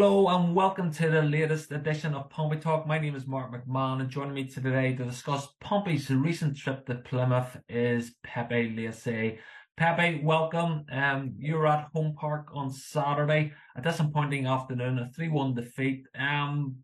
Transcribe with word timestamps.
Hello 0.00 0.28
and 0.28 0.54
welcome 0.54 0.92
to 0.92 1.10
the 1.10 1.22
latest 1.22 1.72
edition 1.72 2.14
of 2.14 2.30
Pompey 2.30 2.58
Talk. 2.58 2.86
My 2.86 3.00
name 3.00 3.16
is 3.16 3.26
Mark 3.26 3.52
McMahon 3.52 4.00
and 4.00 4.08
joining 4.08 4.32
me 4.32 4.44
today 4.44 4.94
to 4.94 5.04
discuss 5.04 5.48
Pompey's 5.60 6.08
recent 6.08 6.56
trip 6.56 6.86
to 6.86 6.94
Plymouth 6.94 7.56
is 7.68 8.14
Pepe 8.22 8.76
Lacey. 8.76 9.40
Pepe, 9.76 10.20
welcome. 10.22 10.84
Um, 10.92 11.34
you 11.36 11.56
were 11.56 11.66
at 11.66 11.88
Home 11.94 12.14
Park 12.14 12.46
on 12.54 12.70
Saturday, 12.70 13.52
a 13.74 13.82
disappointing 13.82 14.46
afternoon, 14.46 15.00
a 15.00 15.10
3-1 15.20 15.56
defeat. 15.56 16.06
Um, 16.16 16.76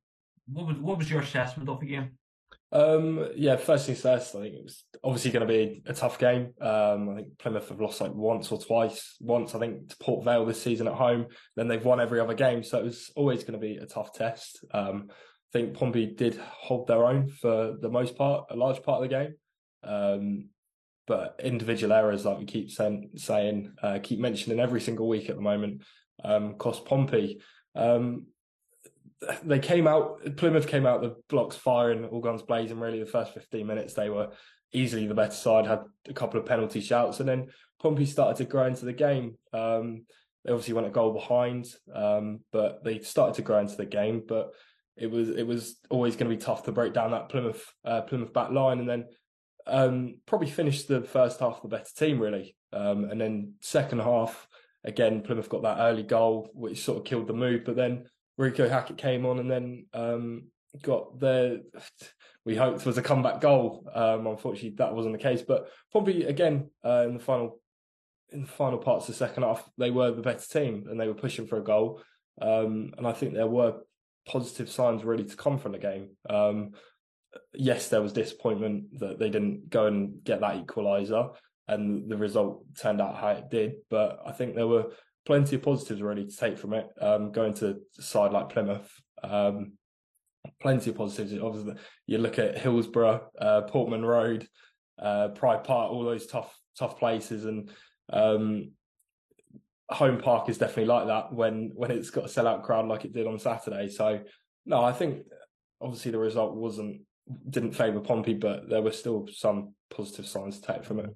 what 0.48 0.66
was 0.66 0.78
what 0.78 0.98
was 0.98 1.08
your 1.08 1.20
assessment 1.20 1.68
of 1.68 1.78
the 1.78 1.86
game? 1.86 2.18
Um, 2.74 3.28
yeah, 3.36 3.54
first 3.54 3.86
things 3.86 4.00
first, 4.00 4.34
I 4.34 4.40
think 4.40 4.56
it 4.56 4.64
was 4.64 4.82
obviously 5.04 5.30
going 5.30 5.46
to 5.46 5.52
be 5.52 5.82
a 5.86 5.94
tough 5.94 6.18
game. 6.18 6.54
Um, 6.60 7.08
I 7.08 7.14
think 7.14 7.38
Plymouth 7.38 7.68
have 7.68 7.80
lost 7.80 8.00
like 8.00 8.12
once 8.12 8.50
or 8.50 8.60
twice. 8.60 9.16
Once, 9.20 9.54
I 9.54 9.60
think, 9.60 9.90
to 9.90 9.96
Port 9.98 10.24
Vale 10.24 10.44
this 10.44 10.60
season 10.60 10.88
at 10.88 10.94
home. 10.94 11.26
Then 11.54 11.68
they've 11.68 11.84
won 11.84 12.00
every 12.00 12.18
other 12.18 12.34
game, 12.34 12.64
so 12.64 12.78
it 12.78 12.84
was 12.84 13.12
always 13.14 13.44
going 13.44 13.52
to 13.52 13.64
be 13.64 13.76
a 13.76 13.86
tough 13.86 14.12
test. 14.12 14.64
Um, 14.72 15.06
I 15.08 15.58
think 15.58 15.74
Pompey 15.74 16.06
did 16.06 16.34
hold 16.36 16.88
their 16.88 17.04
own 17.04 17.28
for 17.28 17.76
the 17.80 17.88
most 17.88 18.16
part, 18.16 18.46
a 18.50 18.56
large 18.56 18.82
part 18.82 19.02
of 19.02 19.08
the 19.08 19.16
game. 19.16 19.34
Um, 19.84 20.48
but 21.06 21.38
individual 21.44 21.92
errors, 21.92 22.24
like 22.24 22.38
we 22.38 22.44
keep 22.44 22.70
saying, 22.72 23.10
saying 23.14 23.72
uh, 23.84 24.00
keep 24.02 24.18
mentioning 24.18 24.58
every 24.58 24.80
single 24.80 25.06
week 25.06 25.30
at 25.30 25.36
the 25.36 25.42
moment, 25.42 25.82
um, 26.24 26.54
cost 26.54 26.86
Pompey. 26.86 27.40
Um, 27.76 28.26
they 29.44 29.58
came 29.58 29.86
out. 29.86 30.36
Plymouth 30.36 30.66
came 30.66 30.86
out 30.86 31.02
the 31.02 31.16
blocks 31.28 31.56
firing, 31.56 32.04
all 32.06 32.20
guns 32.20 32.42
blazing. 32.42 32.80
Really, 32.80 33.00
the 33.00 33.06
first 33.06 33.34
fifteen 33.34 33.66
minutes 33.66 33.94
they 33.94 34.10
were 34.10 34.30
easily 34.72 35.06
the 35.06 35.14
better 35.14 35.32
side. 35.32 35.66
Had 35.66 35.82
a 36.08 36.14
couple 36.14 36.40
of 36.40 36.46
penalty 36.46 36.80
shouts, 36.80 37.20
and 37.20 37.28
then 37.28 37.48
Pompey 37.80 38.06
started 38.06 38.36
to 38.38 38.50
grow 38.50 38.66
into 38.66 38.84
the 38.84 38.92
game. 38.92 39.36
Um, 39.52 40.04
they 40.44 40.52
obviously 40.52 40.74
went 40.74 40.86
a 40.86 40.90
goal 40.90 41.12
behind, 41.12 41.66
um, 41.94 42.40
but 42.52 42.84
they 42.84 43.00
started 43.00 43.34
to 43.36 43.42
grow 43.42 43.60
into 43.60 43.76
the 43.76 43.86
game. 43.86 44.22
But 44.26 44.50
it 44.96 45.10
was 45.10 45.30
it 45.30 45.46
was 45.46 45.76
always 45.90 46.16
going 46.16 46.30
to 46.30 46.36
be 46.36 46.42
tough 46.42 46.64
to 46.64 46.72
break 46.72 46.92
down 46.92 47.12
that 47.12 47.28
Plymouth 47.28 47.64
uh, 47.84 48.02
Plymouth 48.02 48.32
back 48.32 48.50
line, 48.50 48.78
and 48.78 48.88
then 48.88 49.06
um, 49.66 50.16
probably 50.26 50.50
finished 50.50 50.88
the 50.88 51.02
first 51.02 51.40
half 51.40 51.62
the 51.62 51.68
better 51.68 51.90
team 51.96 52.20
really, 52.20 52.56
um, 52.72 53.04
and 53.04 53.20
then 53.20 53.54
second 53.60 54.00
half 54.00 54.46
again 54.84 55.22
Plymouth 55.22 55.48
got 55.48 55.62
that 55.62 55.78
early 55.80 56.02
goal 56.02 56.50
which 56.52 56.84
sort 56.84 56.98
of 56.98 57.04
killed 57.04 57.26
the 57.26 57.32
mood, 57.32 57.64
but 57.64 57.74
then 57.74 58.04
Reeco 58.38 58.68
Hackett 58.68 58.98
came 58.98 59.26
on 59.26 59.38
and 59.38 59.50
then 59.50 59.86
um, 59.92 60.44
got 60.82 61.18
the 61.20 61.62
we 62.44 62.56
hoped 62.56 62.84
was 62.84 62.98
a 62.98 63.02
comeback 63.02 63.40
goal. 63.40 63.88
Um, 63.94 64.26
unfortunately, 64.26 64.74
that 64.78 64.94
wasn't 64.94 65.14
the 65.14 65.22
case. 65.22 65.42
But 65.42 65.68
probably 65.92 66.24
again 66.24 66.70
uh, 66.84 67.04
in 67.06 67.14
the 67.14 67.20
final 67.20 67.60
in 68.30 68.42
the 68.42 68.48
final 68.48 68.78
parts 68.78 69.08
of 69.08 69.14
the 69.14 69.18
second 69.18 69.44
half, 69.44 69.68
they 69.78 69.90
were 69.90 70.10
the 70.10 70.22
better 70.22 70.46
team 70.46 70.86
and 70.90 70.98
they 70.98 71.06
were 71.06 71.14
pushing 71.14 71.46
for 71.46 71.58
a 71.58 71.64
goal. 71.64 72.02
Um, 72.40 72.92
and 72.98 73.06
I 73.06 73.12
think 73.12 73.32
there 73.32 73.46
were 73.46 73.76
positive 74.26 74.68
signs 74.68 75.04
really 75.04 75.24
to 75.24 75.36
come 75.36 75.58
from 75.58 75.72
the 75.72 75.78
game. 75.78 76.10
Um, 76.28 76.72
yes, 77.52 77.88
there 77.88 78.02
was 78.02 78.12
disappointment 78.12 78.98
that 78.98 79.18
they 79.18 79.30
didn't 79.30 79.70
go 79.70 79.86
and 79.86 80.22
get 80.24 80.40
that 80.40 80.66
equaliser, 80.66 81.34
and 81.68 82.10
the 82.10 82.16
result 82.16 82.64
turned 82.76 83.00
out 83.00 83.16
how 83.16 83.28
it 83.28 83.50
did. 83.50 83.74
But 83.90 84.20
I 84.26 84.32
think 84.32 84.54
there 84.54 84.66
were 84.66 84.92
plenty 85.26 85.56
of 85.56 85.62
positives 85.62 86.02
already 86.02 86.26
to 86.26 86.36
take 86.36 86.58
from 86.58 86.74
it. 86.74 86.88
Um, 87.00 87.32
going 87.32 87.54
to 87.54 87.80
side 87.98 88.32
like 88.32 88.50
Plymouth, 88.50 88.90
um, 89.22 89.72
plenty 90.60 90.90
of 90.90 90.96
positives. 90.96 91.32
Obviously, 91.42 91.74
you 92.06 92.18
look 92.18 92.38
at 92.38 92.58
Hillsborough, 92.58 93.28
uh, 93.38 93.62
Portman 93.62 94.04
Road, 94.04 94.46
uh, 94.98 95.28
Pride 95.28 95.64
Park, 95.64 95.90
all 95.90 96.04
those 96.04 96.26
tough 96.26 96.56
tough 96.78 96.98
places, 96.98 97.44
and 97.44 97.70
um, 98.12 98.72
Home 99.90 100.18
Park 100.18 100.48
is 100.48 100.58
definitely 100.58 100.86
like 100.86 101.06
that 101.06 101.32
when 101.32 101.72
when 101.74 101.90
it's 101.90 102.10
got 102.10 102.24
a 102.24 102.28
sellout 102.28 102.62
crowd 102.62 102.86
like 102.86 103.04
it 103.04 103.12
did 103.12 103.26
on 103.26 103.38
Saturday. 103.38 103.88
So 103.88 104.20
no, 104.66 104.82
I 104.82 104.92
think 104.92 105.24
obviously 105.80 106.10
the 106.10 106.18
result 106.18 106.54
wasn't 106.54 107.02
didn't 107.48 107.72
favour 107.72 108.00
Pompey, 108.00 108.34
but 108.34 108.68
there 108.68 108.82
were 108.82 108.92
still 108.92 109.26
some 109.32 109.74
positive 109.90 110.26
signs 110.26 110.60
to 110.60 110.72
take 110.72 110.84
from 110.84 111.00
it. 111.00 111.10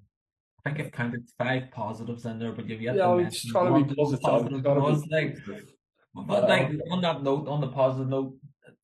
I 0.69 0.75
think 0.75 0.87
I've 0.87 0.93
counted 0.93 1.29
five 1.39 1.71
positives 1.71 2.25
in 2.25 2.39
there, 2.39 2.53
but 2.53 2.69
you've 2.69 2.83
yet 2.83 2.97
yeah, 2.97 3.06
to 3.06 3.17
mention 3.17 3.53
to 3.53 3.84
be 3.84 3.95
positive. 3.95 4.21
positive 4.21 4.62
to 4.62 4.75
was, 4.75 5.06
like, 5.11 5.37
but 6.15 6.49
like 6.49 6.71
on 6.91 7.01
that 7.03 7.23
note, 7.23 7.49
on 7.49 7.61
the 7.61 7.69
positive 7.69 8.09
note, 8.09 8.34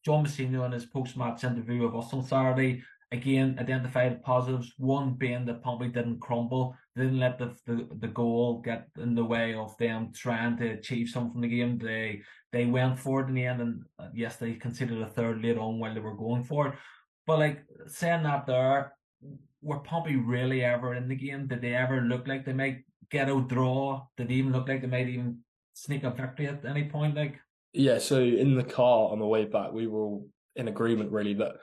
John 0.05 0.25
Mousinho 0.25 0.65
in 0.67 0.73
his 0.73 0.87
post-match 0.87 1.45
interview 1.45 1.83
with 1.83 1.95
us 1.95 2.13
on 2.13 2.25
Saturday 2.25 2.83
again 3.13 3.57
identified 3.59 4.23
positives. 4.23 4.73
One 4.77 5.15
being 5.15 5.45
that 5.47 5.63
Pompey 5.63 5.89
didn't 5.89 6.21
crumble, 6.21 6.77
they 6.95 7.05
didn't 7.05 7.21
let 7.21 7.39
the, 7.39 7.55
the 7.67 7.89
the 8.01 8.09
goal 8.09 8.61
get 8.61 8.89
in 8.99 9.15
the 9.15 9.25
way 9.25 9.55
of 9.55 9.77
them 9.79 10.13
trying 10.15 10.57
to 10.59 10.71
achieve 10.71 11.09
something 11.09 11.33
from 11.33 11.41
the 11.43 11.49
game. 11.49 11.79
They 11.79 12.23
they 12.53 12.67
went 12.67 12.99
for 12.99 13.21
it 13.21 13.29
in 13.29 13.35
the 13.35 13.47
end, 13.47 13.61
and 13.61 13.83
uh, 13.99 14.09
yes, 14.15 14.37
they 14.37 14.55
conceded 14.55 15.01
a 15.01 15.07
third 15.07 15.43
late 15.43 15.59
on 15.59 15.79
while 15.79 15.95
they 15.95 16.01
were 16.01 16.17
going 16.17 16.45
for 16.45 16.69
it. 16.69 16.75
But 17.27 17.39
like 17.39 17.65
saying 17.87 18.25
that 18.25 18.47
there, 18.47 18.93
were 19.65 19.79
Pompey 19.81 20.17
really 20.17 20.63
ever 20.63 20.95
in 20.95 21.09
the 21.09 21.17
game? 21.17 21.47
Did 21.47 21.63
they 21.63 21.75
ever 21.75 22.03
look 22.03 22.29
like 22.29 22.45
they 22.45 22.53
might 22.53 22.85
get 23.11 23.29
a 23.29 23.41
draw? 23.41 24.07
Did 24.17 24.29
they 24.29 24.35
even 24.35 24.53
look 24.53 24.69
like 24.69 24.83
they 24.83 24.87
might 24.87 25.09
even 25.09 25.39
sneak 25.73 26.05
a 26.05 26.11
victory 26.11 26.47
at 26.47 26.65
any 26.65 26.85
point? 26.85 27.17
Like 27.17 27.41
Yeah, 27.73 27.99
so 27.99 28.21
in 28.21 28.55
the 28.55 28.65
car 28.65 29.11
on 29.11 29.19
the 29.19 29.27
way 29.27 29.47
back, 29.47 29.73
we 29.73 29.87
were 29.87 30.03
all 30.03 30.29
in 30.57 30.69
agreement 30.69 31.11
really 31.11 31.35
that 31.35 31.55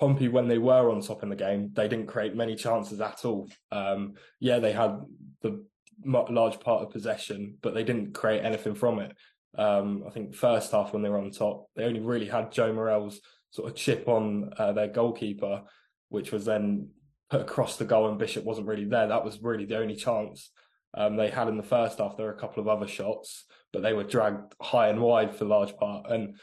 Pompey, 0.00 0.28
when 0.28 0.48
they 0.48 0.58
were 0.58 0.90
on 0.90 1.02
top 1.02 1.22
in 1.22 1.28
the 1.28 1.36
game, 1.36 1.70
they 1.74 1.86
didn't 1.86 2.06
create 2.06 2.34
many 2.34 2.56
chances 2.56 3.00
at 3.02 3.24
all. 3.26 3.50
Um, 3.70 4.14
yeah, 4.40 4.58
they 4.58 4.72
had 4.72 4.98
the 5.42 5.62
large 6.04 6.58
part 6.58 6.82
of 6.82 6.90
possession, 6.90 7.58
but 7.60 7.74
they 7.74 7.84
didn't 7.84 8.14
create 8.14 8.42
anything 8.42 8.74
from 8.74 9.00
it. 9.00 9.14
Um, 9.58 10.04
I 10.06 10.10
think 10.10 10.34
first 10.34 10.72
half 10.72 10.94
when 10.94 11.02
they 11.02 11.10
were 11.10 11.18
on 11.18 11.30
top, 11.30 11.66
they 11.76 11.84
only 11.84 12.00
really 12.00 12.28
had 12.28 12.50
Joe 12.50 12.72
Morrell's 12.72 13.20
sort 13.50 13.70
of 13.70 13.76
chip 13.76 14.08
on 14.08 14.50
uh, 14.56 14.72
their 14.72 14.88
goalkeeper, 14.88 15.62
which 16.08 16.32
was 16.32 16.46
then 16.46 16.88
put 17.30 17.40
across 17.40 17.76
the 17.76 17.84
goal, 17.84 18.08
and 18.08 18.18
Bishop 18.18 18.44
wasn't 18.44 18.66
really 18.66 18.84
there. 18.84 19.06
That 19.08 19.24
was 19.24 19.40
really 19.40 19.64
the 19.64 19.78
only 19.78 19.96
chance 19.96 20.50
um, 20.94 21.16
they 21.16 21.30
had 21.30 21.48
in 21.48 21.56
the 21.56 21.62
first 21.62 21.98
half. 21.98 22.16
There 22.16 22.26
were 22.26 22.34
a 22.34 22.40
couple 22.40 22.60
of 22.60 22.68
other 22.68 22.88
shots, 22.88 23.44
but 23.72 23.82
they 23.82 23.92
were 23.92 24.04
dragged 24.04 24.54
high 24.60 24.88
and 24.88 25.00
wide 25.00 25.32
for 25.32 25.44
the 25.44 25.50
large 25.50 25.76
part. 25.76 26.10
And 26.10 26.36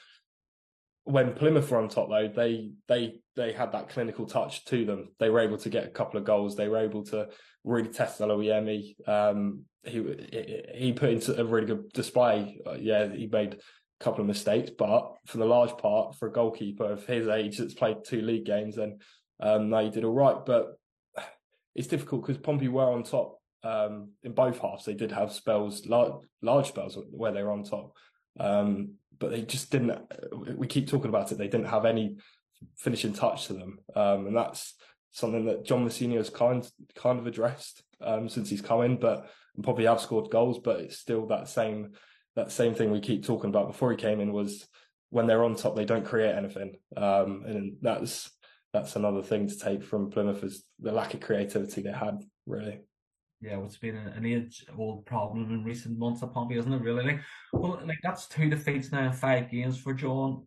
when 1.04 1.34
Plymouth 1.34 1.70
were 1.70 1.80
on 1.80 1.90
top, 1.90 2.10
though, 2.10 2.28
they 2.28 2.72
they 2.88 3.20
they 3.36 3.54
had 3.54 3.72
that 3.74 3.90
clinical 3.90 4.26
touch 4.26 4.66
to 4.66 4.86
them. 4.86 5.10
They 5.20 5.30
were 5.30 5.40
able 5.40 5.58
to 5.60 5.70
get 5.70 5.86
a 5.86 5.90
couple 5.90 6.20
of 6.20 6.26
goals. 6.26 6.56
They 6.56 6.68
were 6.68 6.80
able 6.80 7.04
to 7.06 7.28
really 7.64 7.90
test 7.90 8.20
Oluwayemi. 8.20 9.08
Um, 9.08 9.64
he 9.84 10.04
he 10.74 10.94
put 10.94 11.12
into 11.12 11.40
a 11.40 11.46
really 11.46 11.68
good 11.68 11.92
display. 11.94 12.60
Uh, 12.66 12.76
yeah, 12.80 13.10
he 13.14 13.28
made 13.28 13.54
a 13.54 14.04
couple 14.04 14.22
of 14.22 14.28
mistakes, 14.28 14.72
but 14.78 15.14
for 15.26 15.38
the 15.38 15.46
large 15.46 15.78
part, 15.78 16.16
for 16.16 16.28
a 16.28 16.32
goalkeeper 16.32 16.92
of 16.92 17.06
his 17.06 17.28
age 17.28 17.58
that's 17.58 17.74
played 17.74 17.98
two 18.06 18.22
league 18.22 18.46
games, 18.46 18.76
then 18.76 19.00
um, 19.40 19.70
no, 19.70 19.84
he 19.84 19.90
did 19.90 20.04
all 20.04 20.14
right. 20.14 20.46
But 20.46 20.77
it's 21.78 21.88
difficult 21.88 22.26
because 22.26 22.42
Pompey 22.42 22.68
were 22.68 22.92
on 22.92 23.04
top 23.04 23.40
um, 23.64 24.10
in 24.24 24.34
both 24.34 24.60
halves. 24.60 24.84
They 24.84 24.96
did 24.96 25.12
have 25.12 25.32
spells, 25.32 25.86
large, 25.86 26.14
large 26.42 26.68
spells 26.68 26.98
where 27.12 27.32
they 27.32 27.44
were 27.44 27.52
on 27.52 27.64
top. 27.64 27.94
Um, 28.40 28.96
but 29.20 29.32
they 29.32 29.44
just 29.44 29.72
didn't. 29.72 30.00
We 30.58 30.68
keep 30.68 30.90
talking 30.90 31.10
about 31.10 31.32
it. 31.32 31.38
They 31.38 31.48
didn't 31.48 31.68
have 31.68 31.86
any 31.86 32.18
finishing 32.78 33.14
touch 33.14 33.48
to 33.48 33.54
them, 33.54 33.80
um, 33.96 34.28
and 34.28 34.36
that's 34.36 34.76
something 35.12 35.46
that 35.46 35.66
John 35.66 35.88
Mousinho 35.88 36.18
has 36.18 36.30
kind 36.30 36.68
kind 36.96 37.20
of 37.20 37.26
addressed 37.26 37.84
um, 38.02 38.30
since 38.30 38.50
he's 38.50 38.62
come 38.62 38.84
in. 38.84 38.98
But 38.98 39.30
probably 39.64 39.86
have 39.86 40.02
scored 40.02 40.30
goals, 40.30 40.60
but 40.60 40.82
it's 40.82 40.98
still 40.98 41.26
that 41.28 41.48
same 41.48 41.94
that 42.36 42.52
same 42.52 42.76
thing 42.76 42.92
we 42.92 43.00
keep 43.00 43.26
talking 43.26 43.50
about 43.50 43.68
before 43.68 43.90
he 43.90 43.98
came 43.98 44.20
in 44.20 44.32
was 44.32 44.68
when 45.10 45.26
they're 45.26 45.44
on 45.44 45.56
top 45.56 45.76
they 45.76 45.86
don't 45.86 46.06
create 46.06 46.36
anything, 46.36 46.76
um, 46.96 47.44
and 47.48 47.78
that's 47.82 48.30
that's 48.78 48.96
another 48.96 49.22
thing 49.22 49.48
to 49.48 49.58
take 49.58 49.84
from 49.84 50.10
Plymouth 50.10 50.44
is 50.44 50.64
the 50.80 50.92
lack 50.92 51.14
of 51.14 51.20
creativity 51.20 51.82
they 51.82 51.92
had 51.92 52.24
really 52.46 52.80
yeah, 53.40 53.64
it's 53.64 53.78
been 53.78 53.96
an 53.96 54.26
age 54.26 54.66
old 54.78 55.06
problem 55.06 55.52
in 55.52 55.64
recent 55.64 55.98
months 55.98 56.24
at 56.24 56.34
Pompey, 56.34 56.58
isn't 56.58 56.74
it? 56.74 56.82
Really, 56.82 57.04
like, 57.04 57.22
well, 57.54 57.80
like 57.86 58.00
that's 58.02 58.28
two 58.28 58.50
defeats 58.50 58.92
now 58.92 59.06
in 59.06 59.14
five 59.14 59.52
games 59.52 59.78
for 59.78 59.94
John. 59.94 60.46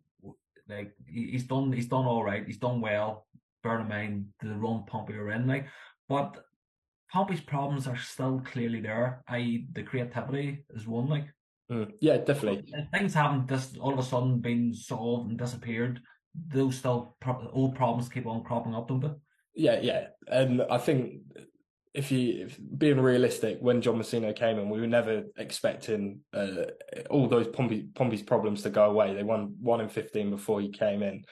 Like 0.67 0.93
he's 1.07 1.43
done, 1.43 1.71
he's 1.71 1.87
done 1.87 2.05
all 2.05 2.23
right. 2.23 2.45
He's 2.45 2.57
done 2.57 2.81
well. 2.81 3.27
Bear 3.63 3.79
in 3.79 3.87
mind 3.87 4.27
the 4.41 4.55
run 4.55 4.83
Pompey 4.87 5.13
are 5.13 5.31
in, 5.31 5.47
like, 5.47 5.67
but 6.09 6.43
Pompey's 7.11 7.41
problems 7.41 7.87
are 7.87 7.97
still 7.97 8.41
clearly 8.43 8.81
there. 8.81 9.23
I.e., 9.27 9.67
the 9.71 9.83
creativity 9.83 10.65
is 10.73 10.87
one. 10.87 11.07
Like, 11.07 11.27
mm, 11.71 11.91
yeah, 12.01 12.17
definitely. 12.17 12.73
Things 12.93 13.13
haven't 13.13 13.47
just 13.47 13.77
all 13.77 13.93
of 13.93 13.99
a 13.99 14.03
sudden 14.03 14.39
been 14.39 14.73
solved 14.73 15.29
and 15.29 15.39
disappeared. 15.39 16.01
Those 16.33 16.77
still 16.77 17.15
pro- 17.19 17.49
old 17.51 17.75
problems 17.75 18.09
keep 18.09 18.25
on 18.25 18.43
cropping 18.43 18.75
up, 18.75 18.87
don't 18.87 19.01
they? 19.01 19.11
Yeah, 19.53 19.79
yeah, 19.81 20.07
and 20.27 20.61
I 20.69 20.77
think 20.77 21.21
if 21.93 22.09
you 22.09 22.45
if 22.45 22.57
being 22.77 23.01
realistic, 23.01 23.57
when 23.59 23.81
John 23.81 23.99
Mousinho 23.99 24.33
came 24.33 24.57
in, 24.57 24.69
we 24.69 24.79
were 24.79 24.87
never 24.87 25.23
expecting 25.37 26.21
uh, 26.33 26.63
all 27.09 27.27
those 27.27 27.47
Pompey, 27.47 27.89
Pompey's 27.93 28.21
problems 28.21 28.61
to 28.63 28.69
go 28.69 28.85
away. 28.85 29.13
They 29.13 29.23
won 29.23 29.55
one 29.59 29.81
in 29.81 29.89
fifteen 29.89 30.29
before 30.29 30.61
he 30.61 30.69
came 30.69 31.03
in. 31.03 31.25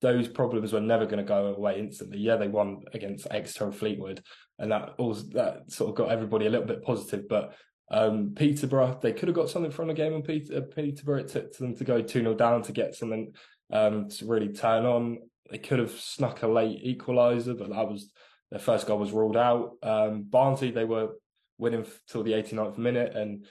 Those 0.00 0.28
problems 0.28 0.72
were 0.72 0.80
never 0.80 1.04
going 1.04 1.18
to 1.18 1.24
go 1.24 1.46
away 1.46 1.80
instantly. 1.80 2.18
Yeah, 2.18 2.36
they 2.36 2.48
won 2.48 2.82
against 2.92 3.26
Exeter 3.30 3.64
and 3.64 3.74
Fleetwood, 3.74 4.22
and 4.60 4.70
that 4.70 4.94
all 4.98 5.14
that 5.32 5.72
sort 5.72 5.90
of 5.90 5.96
got 5.96 6.12
everybody 6.12 6.46
a 6.46 6.50
little 6.50 6.66
bit 6.66 6.82
positive. 6.82 7.28
But 7.28 7.54
Um, 7.90 8.34
Peterborough, 8.34 8.98
they 9.02 9.12
could 9.12 9.28
have 9.28 9.36
got 9.36 9.50
something 9.50 9.70
from 9.70 9.88
the 9.88 9.94
game 9.94 10.14
on 10.14 10.22
Peter, 10.22 10.56
uh, 10.56 10.60
Peterborough. 10.74 11.20
It 11.20 11.28
took 11.28 11.52
them 11.58 11.76
to 11.76 11.84
go 11.84 12.00
2 12.00 12.20
0 12.20 12.34
down 12.34 12.62
to 12.62 12.72
get 12.72 12.94
something 12.94 13.32
um, 13.72 14.08
to 14.08 14.26
really 14.26 14.52
turn 14.52 14.84
on. 14.84 15.18
They 15.50 15.58
could 15.58 15.78
have 15.78 15.92
snuck 15.92 16.42
a 16.42 16.48
late 16.48 16.84
equaliser, 16.84 17.58
but 17.58 17.70
that 17.70 17.88
was 17.88 18.10
their 18.50 18.60
first 18.60 18.86
goal 18.86 18.98
was 18.98 19.12
ruled 19.12 19.36
out. 19.36 19.72
Um, 19.82 20.22
Barnsley, 20.22 20.70
they 20.70 20.84
were 20.84 21.10
winning 21.58 21.86
till 22.08 22.22
the 22.22 22.32
89th 22.32 22.78
minute 22.78 23.14
and 23.16 23.46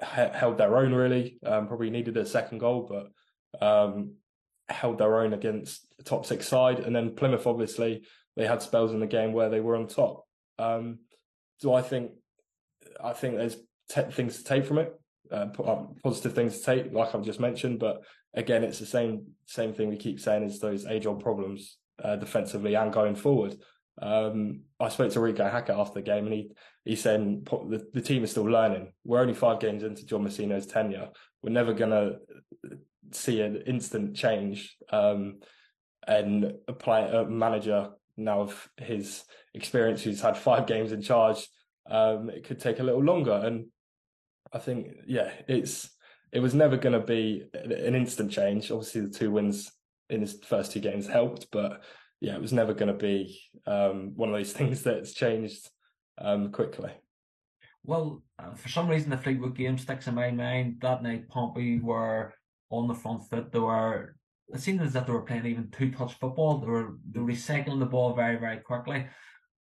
held 0.00 0.58
their 0.58 0.76
own 0.76 0.92
really. 0.92 1.38
Um, 1.44 1.66
probably 1.68 1.90
needed 1.90 2.16
a 2.16 2.26
second 2.26 2.58
goal, 2.58 2.88
but 2.88 3.66
um, 3.66 4.14
held 4.68 4.98
their 4.98 5.20
own 5.20 5.32
against 5.32 5.86
the 5.98 6.04
top 6.04 6.26
six 6.26 6.48
side. 6.48 6.80
And 6.80 6.94
then 6.94 7.14
Plymouth, 7.14 7.46
obviously, 7.46 8.04
they 8.36 8.46
had 8.46 8.62
spells 8.62 8.92
in 8.92 9.00
the 9.00 9.06
game 9.06 9.32
where 9.32 9.50
they 9.50 9.60
were 9.60 9.76
on 9.76 9.86
top. 9.86 10.24
Um, 10.58 11.00
do 11.60 11.72
I 11.72 11.82
think? 11.82 12.12
I 13.02 13.12
think 13.12 13.36
there's 13.36 13.56
te- 13.88 14.12
things 14.12 14.38
to 14.38 14.44
take 14.44 14.66
from 14.66 14.78
it, 14.78 14.92
uh, 15.30 15.46
um, 15.64 15.94
positive 16.02 16.34
things 16.34 16.58
to 16.58 16.64
take, 16.64 16.92
like 16.92 17.14
I've 17.14 17.24
just 17.24 17.40
mentioned. 17.40 17.78
But 17.78 18.02
again, 18.34 18.64
it's 18.64 18.78
the 18.78 18.86
same 18.86 19.26
same 19.46 19.72
thing 19.72 19.88
we 19.88 19.96
keep 19.96 20.20
saying 20.20 20.42
is 20.42 20.58
those 20.58 20.86
age 20.86 21.06
old 21.06 21.22
problems 21.22 21.78
uh, 22.02 22.16
defensively 22.16 22.74
and 22.74 22.92
going 22.92 23.14
forward. 23.14 23.56
Um, 24.00 24.62
I 24.80 24.88
spoke 24.88 25.12
to 25.12 25.20
Reeco 25.20 25.50
Hackett 25.50 25.76
after 25.76 25.94
the 25.94 26.02
game, 26.02 26.26
and 26.26 26.34
he 26.34 26.50
he 26.84 26.96
said 26.96 27.44
the, 27.46 27.86
the 27.92 28.00
team 28.00 28.24
is 28.24 28.32
still 28.32 28.44
learning. 28.44 28.92
We're 29.04 29.20
only 29.20 29.34
five 29.34 29.60
games 29.60 29.82
into 29.82 30.04
John 30.06 30.24
Mousinho's 30.24 30.66
tenure. 30.66 31.10
We're 31.42 31.50
never 31.50 31.72
gonna 31.72 32.16
see 33.12 33.40
an 33.40 33.62
instant 33.66 34.16
change. 34.16 34.76
Um, 34.90 35.40
and 36.06 36.52
a 36.68 36.90
a 36.90 37.28
manager 37.28 37.90
now 38.16 38.42
of 38.42 38.68
his 38.76 39.24
experience, 39.54 40.02
who's 40.02 40.20
had 40.20 40.36
five 40.36 40.66
games 40.66 40.92
in 40.92 41.00
charge, 41.02 41.48
um, 41.90 42.30
it 42.30 42.44
could 42.44 42.60
take 42.60 42.80
a 42.80 42.82
little 42.82 43.02
longer. 43.02 43.32
And 43.32 43.66
I 44.52 44.58
think, 44.58 44.88
yeah, 45.06 45.30
it's 45.48 45.90
it 46.34 46.40
was 46.40 46.52
never 46.52 46.76
going 46.76 47.00
to 47.00 47.06
be 47.06 47.44
an 47.54 47.94
instant 47.94 48.30
change. 48.30 48.70
Obviously, 48.70 49.02
the 49.02 49.08
two 49.08 49.30
wins 49.30 49.70
in 50.10 50.20
his 50.20 50.38
first 50.44 50.72
two 50.72 50.80
games 50.80 51.06
helped, 51.06 51.46
but 51.52 51.84
yeah, 52.20 52.34
it 52.34 52.42
was 52.42 52.52
never 52.52 52.74
going 52.74 52.92
to 52.92 52.98
be 52.98 53.40
um, 53.66 54.12
one 54.16 54.30
of 54.30 54.34
those 54.34 54.52
things 54.58 54.82
that's 54.82 55.14
changed 55.14 55.70
um, 56.18 56.50
quickly. 56.50 56.90
Well, 57.84 58.22
uh, 58.38 58.54
for 58.54 58.68
some 58.68 58.88
reason, 58.88 59.10
the 59.10 59.16
Fleetwood 59.16 59.56
game 59.56 59.78
sticks 59.78 60.08
in 60.08 60.14
my 60.16 60.32
mind. 60.32 60.78
That 60.80 61.02
night, 61.04 61.28
Pompey 61.28 61.78
were 61.78 62.34
on 62.68 62.88
the 62.88 62.94
front 62.94 63.28
foot. 63.30 63.52
They 63.52 63.60
were 63.60 64.16
it 64.48 64.60
seemed 64.60 64.82
as 64.82 64.96
if 64.96 65.06
they 65.06 65.12
were 65.12 65.22
playing 65.22 65.46
even 65.46 65.70
two 65.70 65.92
touch 65.92 66.14
football. 66.14 66.58
They 66.58 66.66
were 66.66 66.96
they 67.10 67.20
were 67.20 67.32
recycling 67.32 67.78
the 67.78 67.86
ball 67.86 68.14
very, 68.14 68.36
very 68.36 68.58
quickly. 68.58 69.06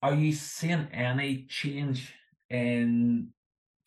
Are 0.02 0.16
you 0.16 0.34
seeing 0.34 0.88
any 0.92 1.46
change 1.48 2.14
in 2.50 3.30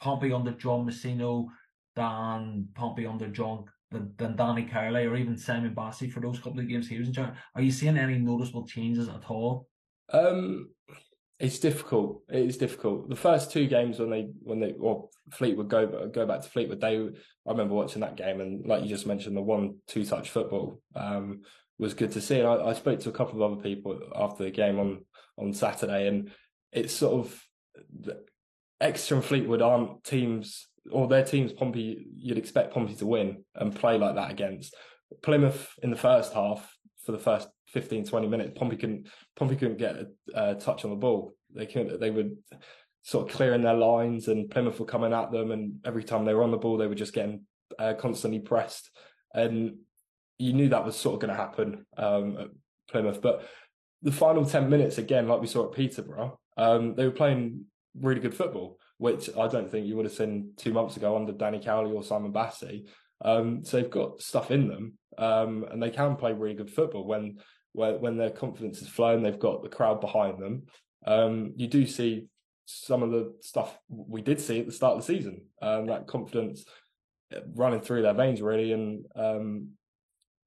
Pompey 0.00 0.32
under 0.32 0.52
John 0.52 0.86
Mousinho 0.86 1.48
than 1.96 2.68
Pompey 2.74 3.06
under 3.06 3.28
John 3.28 3.64
than, 3.90 4.36
Danny 4.36 4.64
Cowley 4.64 5.06
or 5.06 5.16
even 5.16 5.36
Simon 5.36 5.74
Bassey 5.74 6.10
for 6.10 6.20
those 6.20 6.38
couple 6.38 6.60
of 6.60 6.68
games 6.68 6.88
he 6.88 6.98
was 6.98 7.08
in 7.08 7.14
charge? 7.14 7.34
Are 7.54 7.62
you 7.62 7.70
seeing 7.70 7.96
any 7.96 8.18
noticeable 8.18 8.66
changes 8.66 9.08
at 9.08 9.24
all? 9.28 9.66
Um 10.12 10.68
it's 11.38 11.58
difficult. 11.58 12.22
It 12.30 12.46
is 12.46 12.56
difficult. 12.56 13.10
The 13.10 13.16
first 13.16 13.50
two 13.50 13.66
games 13.66 13.98
when 13.98 14.10
they 14.10 14.28
when 14.42 14.60
they 14.60 14.74
well 14.76 15.10
Fleetwood 15.32 15.68
go 15.68 16.08
go 16.08 16.26
back 16.26 16.42
to 16.42 16.48
Fleetwood, 16.48 16.80
they 16.80 16.96
I 16.96 17.50
remember 17.50 17.74
watching 17.74 18.00
that 18.00 18.16
game 18.16 18.40
and 18.40 18.66
like 18.66 18.82
you 18.82 18.88
just 18.88 19.06
mentioned, 19.06 19.36
the 19.36 19.42
one 19.42 19.76
two 19.86 20.04
touch 20.04 20.30
football 20.30 20.80
um, 20.94 21.42
was 21.78 21.94
good 21.94 22.12
to 22.12 22.20
see. 22.20 22.38
And 22.38 22.48
I, 22.48 22.68
I, 22.68 22.72
spoke 22.72 23.00
to 23.00 23.10
a 23.10 23.12
couple 23.12 23.42
of 23.42 23.52
other 23.52 23.62
people 23.62 23.98
after 24.14 24.44
the 24.44 24.50
game 24.50 24.78
on 24.78 25.04
on 25.36 25.52
Saturday, 25.52 26.08
and 26.08 26.30
it's 26.72 26.94
sort 26.94 27.26
of 27.26 27.42
Exeter 28.80 29.16
and 29.16 29.24
Fleetwood 29.24 29.62
aren't 29.62 30.04
teams 30.04 30.68
or 30.90 31.08
their 31.08 31.24
teams 31.24 31.52
Pompey 31.52 32.06
you'd 32.14 32.38
expect 32.38 32.72
Pompey 32.72 32.94
to 32.96 33.06
win 33.06 33.44
and 33.54 33.74
play 33.74 33.98
like 33.98 34.14
that 34.14 34.30
against. 34.30 34.74
Plymouth 35.22 35.72
in 35.82 35.90
the 35.90 35.96
first 35.96 36.32
half 36.32 36.76
for 37.04 37.12
the 37.12 37.18
first 37.18 37.48
15, 37.68 38.04
20 38.04 38.28
minutes, 38.28 38.58
Pompey 38.58 38.76
couldn't 38.76 39.08
Pompey 39.36 39.56
couldn't 39.56 39.78
get 39.78 39.96
a, 39.96 40.06
a 40.34 40.54
touch 40.54 40.84
on 40.84 40.90
the 40.90 40.96
ball. 40.96 41.34
They 41.54 41.66
couldn't. 41.66 42.00
They 42.00 42.10
were 42.10 42.30
sort 43.02 43.28
of 43.28 43.36
clearing 43.36 43.62
their 43.62 43.74
lines, 43.74 44.28
and 44.28 44.50
Plymouth 44.50 44.80
were 44.80 44.86
coming 44.86 45.12
at 45.12 45.30
them. 45.30 45.52
And 45.52 45.76
every 45.84 46.04
time 46.04 46.24
they 46.24 46.34
were 46.34 46.42
on 46.42 46.50
the 46.50 46.56
ball, 46.56 46.76
they 46.76 46.86
were 46.86 46.94
just 46.94 47.12
getting 47.12 47.42
uh, 47.78 47.94
constantly 47.94 48.40
pressed. 48.40 48.90
And 49.34 49.78
you 50.38 50.52
knew 50.52 50.68
that 50.68 50.84
was 50.84 50.96
sort 50.96 51.14
of 51.14 51.20
going 51.20 51.34
to 51.34 51.40
happen 51.40 51.86
um, 51.96 52.36
at 52.38 52.48
Plymouth. 52.90 53.20
But 53.20 53.46
the 54.02 54.12
final 54.12 54.44
ten 54.44 54.70
minutes, 54.70 54.98
again, 54.98 55.28
like 55.28 55.40
we 55.40 55.46
saw 55.46 55.66
at 55.66 55.72
Peterborough, 55.72 56.38
um, 56.56 56.94
they 56.94 57.04
were 57.04 57.12
playing 57.12 57.66
really 58.00 58.20
good 58.20 58.34
football, 58.34 58.78
which 58.98 59.28
I 59.36 59.48
don't 59.48 59.70
think 59.70 59.86
you 59.86 59.96
would 59.96 60.06
have 60.06 60.14
seen 60.14 60.52
two 60.56 60.72
months 60.72 60.96
ago 60.96 61.16
under 61.16 61.32
Danny 61.32 61.60
Cowley 61.60 61.92
or 61.92 62.02
Simon 62.02 62.32
Bassey. 62.32 62.88
Um, 63.24 63.64
so 63.64 63.76
they've 63.76 63.90
got 63.90 64.20
stuff 64.20 64.50
in 64.50 64.68
them, 64.68 64.94
um, 65.18 65.64
and 65.70 65.82
they 65.82 65.90
can 65.90 66.16
play 66.16 66.32
really 66.32 66.54
good 66.54 66.70
football 66.70 67.06
when 67.06 67.38
when, 67.72 68.00
when 68.00 68.16
their 68.16 68.30
confidence 68.30 68.80
is 68.80 68.88
flowing, 68.88 69.22
they've 69.22 69.38
got 69.38 69.62
the 69.62 69.68
crowd 69.68 70.00
behind 70.00 70.42
them. 70.42 70.64
Um, 71.06 71.52
you 71.56 71.66
do 71.66 71.86
see 71.86 72.26
some 72.64 73.02
of 73.02 73.10
the 73.10 73.34
stuff 73.40 73.78
we 73.88 74.22
did 74.22 74.40
see 74.40 74.60
at 74.60 74.66
the 74.66 74.72
start 74.72 74.96
of 74.96 75.06
the 75.06 75.14
season, 75.14 75.42
um, 75.62 75.86
that 75.86 76.06
confidence 76.06 76.64
uh, 77.34 77.40
running 77.54 77.80
through 77.80 78.02
their 78.02 78.14
veins 78.14 78.42
really, 78.42 78.72
and 78.72 79.04
um, 79.14 79.68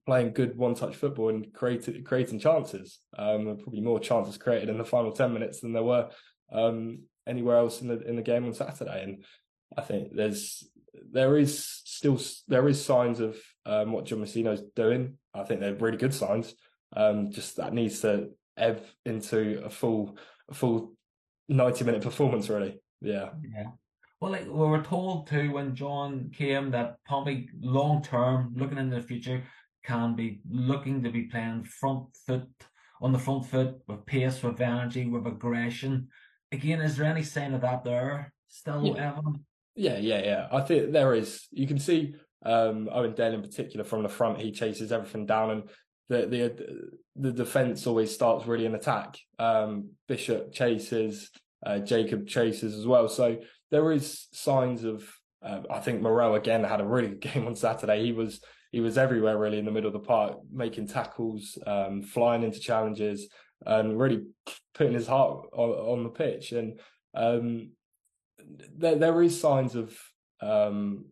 playing 0.05 0.33
good 0.33 0.57
one-touch 0.57 0.95
football 0.95 1.29
and 1.29 1.53
creating 1.53 2.03
creating 2.03 2.39
chances. 2.39 2.99
Um, 3.17 3.57
probably 3.61 3.81
more 3.81 3.99
chances 3.99 4.37
created 4.37 4.69
in 4.69 4.77
the 4.77 4.85
final 4.85 5.11
ten 5.11 5.33
minutes 5.33 5.59
than 5.59 5.71
there 5.71 5.83
were 5.83 6.09
um, 6.51 7.03
anywhere 7.29 7.57
else 7.57 7.81
in 7.81 7.87
the 7.87 8.01
in 8.01 8.15
the 8.15 8.21
game 8.21 8.45
on 8.45 8.53
Saturday. 8.53 9.03
And 9.03 9.23
I 9.77 9.81
think 9.81 10.15
there's 10.15 10.67
there 11.11 11.37
is 11.37 11.81
still 11.85 12.19
there 12.47 12.67
is 12.67 12.83
signs 12.83 13.19
of 13.19 13.37
um, 13.65 13.91
what 13.91 14.05
John 14.05 14.19
Mousinho's 14.19 14.63
doing. 14.75 15.17
I 15.33 15.43
think 15.43 15.59
they're 15.59 15.75
really 15.75 15.97
good 15.97 16.13
signs. 16.13 16.53
Um, 16.95 17.31
just 17.31 17.57
that 17.57 17.73
needs 17.73 18.01
to 18.01 18.31
ebb 18.57 18.81
into 19.05 19.61
a 19.63 19.69
full 19.69 20.17
a 20.49 20.53
full 20.53 20.93
ninety 21.47 21.85
minute 21.85 22.01
performance, 22.01 22.49
really. 22.49 22.81
Yeah. 23.01 23.29
Yeah. 23.55 23.71
Well, 24.19 24.31
like 24.31 24.45
we 24.45 24.51
were 24.51 24.83
told 24.83 25.27
too 25.27 25.51
when 25.51 25.75
John 25.75 26.31
came 26.35 26.71
that 26.71 26.97
Pompey 27.07 27.49
long 27.61 28.01
term, 28.01 28.53
looking 28.55 28.77
into 28.77 28.97
the 28.97 29.01
future, 29.01 29.43
can 29.85 30.15
be 30.15 30.41
looking 30.49 31.01
to 31.03 31.09
be 31.09 31.23
playing 31.23 31.63
front 31.63 32.07
foot 32.25 32.49
on 33.01 33.13
the 33.13 33.19
front 33.19 33.45
foot 33.45 33.75
with 33.87 34.05
pace, 34.05 34.43
with 34.43 34.59
energy, 34.59 35.07
with 35.07 35.25
aggression. 35.25 36.09
Again, 36.51 36.81
is 36.81 36.97
there 36.97 37.05
any 37.05 37.23
sign 37.23 37.53
of 37.53 37.61
that 37.61 37.83
there 37.83 38.33
still, 38.47 38.85
yeah. 38.85 39.11
Evan? 39.11 39.45
Yeah, 39.75 39.97
yeah, 39.97 40.23
yeah. 40.23 40.47
I 40.51 40.61
think 40.61 40.91
there 40.91 41.13
is. 41.13 41.47
You 41.51 41.67
can 41.67 41.79
see 41.79 42.15
um, 42.45 42.89
Owen 42.91 43.13
Dale 43.13 43.33
in 43.33 43.41
particular 43.41 43.85
from 43.85 44.03
the 44.03 44.09
front. 44.09 44.39
He 44.39 44.51
chases 44.51 44.91
everything 44.91 45.25
down, 45.25 45.51
and 45.51 45.63
the 46.09 46.25
the 46.25 46.89
the 47.15 47.31
defense 47.31 47.85
always 47.85 48.13
starts 48.13 48.45
really 48.45 48.65
an 48.65 48.75
attack. 48.75 49.17
Um, 49.37 49.91
Bishop 50.07 50.51
chases, 50.51 51.29
uh, 51.65 51.79
Jacob 51.79 52.27
chases 52.27 52.75
as 52.75 52.85
well. 52.85 53.07
So 53.07 53.37
there 53.71 53.91
is 53.91 54.27
signs 54.33 54.83
of. 54.83 55.07
Uh, 55.41 55.61
I 55.71 55.79
think 55.79 56.01
Morrell 56.01 56.35
again 56.35 56.65
had 56.65 56.81
a 56.81 56.85
really 56.85 57.09
good 57.09 57.21
game 57.33 57.47
on 57.47 57.55
Saturday. 57.55 58.03
He 58.03 58.11
was 58.11 58.41
he 58.71 58.81
was 58.81 58.97
everywhere 58.97 59.37
really 59.37 59.59
in 59.59 59.65
the 59.65 59.71
middle 59.71 59.87
of 59.87 59.93
the 59.93 60.07
park, 60.07 60.37
making 60.51 60.87
tackles, 60.87 61.57
um, 61.65 62.01
flying 62.01 62.43
into 62.43 62.59
challenges, 62.59 63.29
and 63.65 63.99
really 63.99 64.25
putting 64.73 64.93
his 64.93 65.07
heart 65.07 65.47
on, 65.53 65.69
on 65.69 66.03
the 66.03 66.09
pitch. 66.09 66.51
And 66.51 66.79
um, 67.13 67.71
there 68.77 68.95
there 68.95 69.21
is 69.21 69.39
signs 69.39 69.75
of 69.75 69.97
um, 70.41 71.05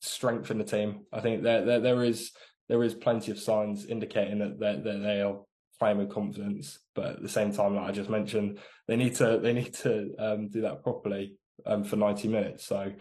strength 0.00 0.50
in 0.50 0.58
the 0.58 0.64
team. 0.64 1.00
I 1.12 1.20
think 1.20 1.42
there 1.42 1.64
there, 1.64 1.80
there 1.80 2.02
is 2.02 2.32
there 2.68 2.82
is 2.82 2.94
plenty 2.94 3.30
of 3.30 3.38
signs 3.38 3.86
indicating 3.86 4.38
that 4.38 4.58
that, 4.60 4.84
that 4.84 4.98
they 4.98 5.20
are 5.20 5.40
playing 5.78 5.98
with 5.98 6.10
confidence. 6.10 6.78
But 6.94 7.16
at 7.16 7.22
the 7.22 7.28
same 7.28 7.52
time, 7.52 7.76
like 7.76 7.88
I 7.88 7.92
just 7.92 8.10
mentioned, 8.10 8.58
they 8.88 8.96
need 8.96 9.14
to 9.16 9.38
they 9.42 9.52
need 9.52 9.74
to 9.74 10.14
um, 10.18 10.48
do 10.48 10.62
that 10.62 10.82
properly 10.82 11.36
um, 11.66 11.84
for 11.84 11.96
ninety 11.96 12.28
minutes. 12.28 12.66
So 12.66 12.92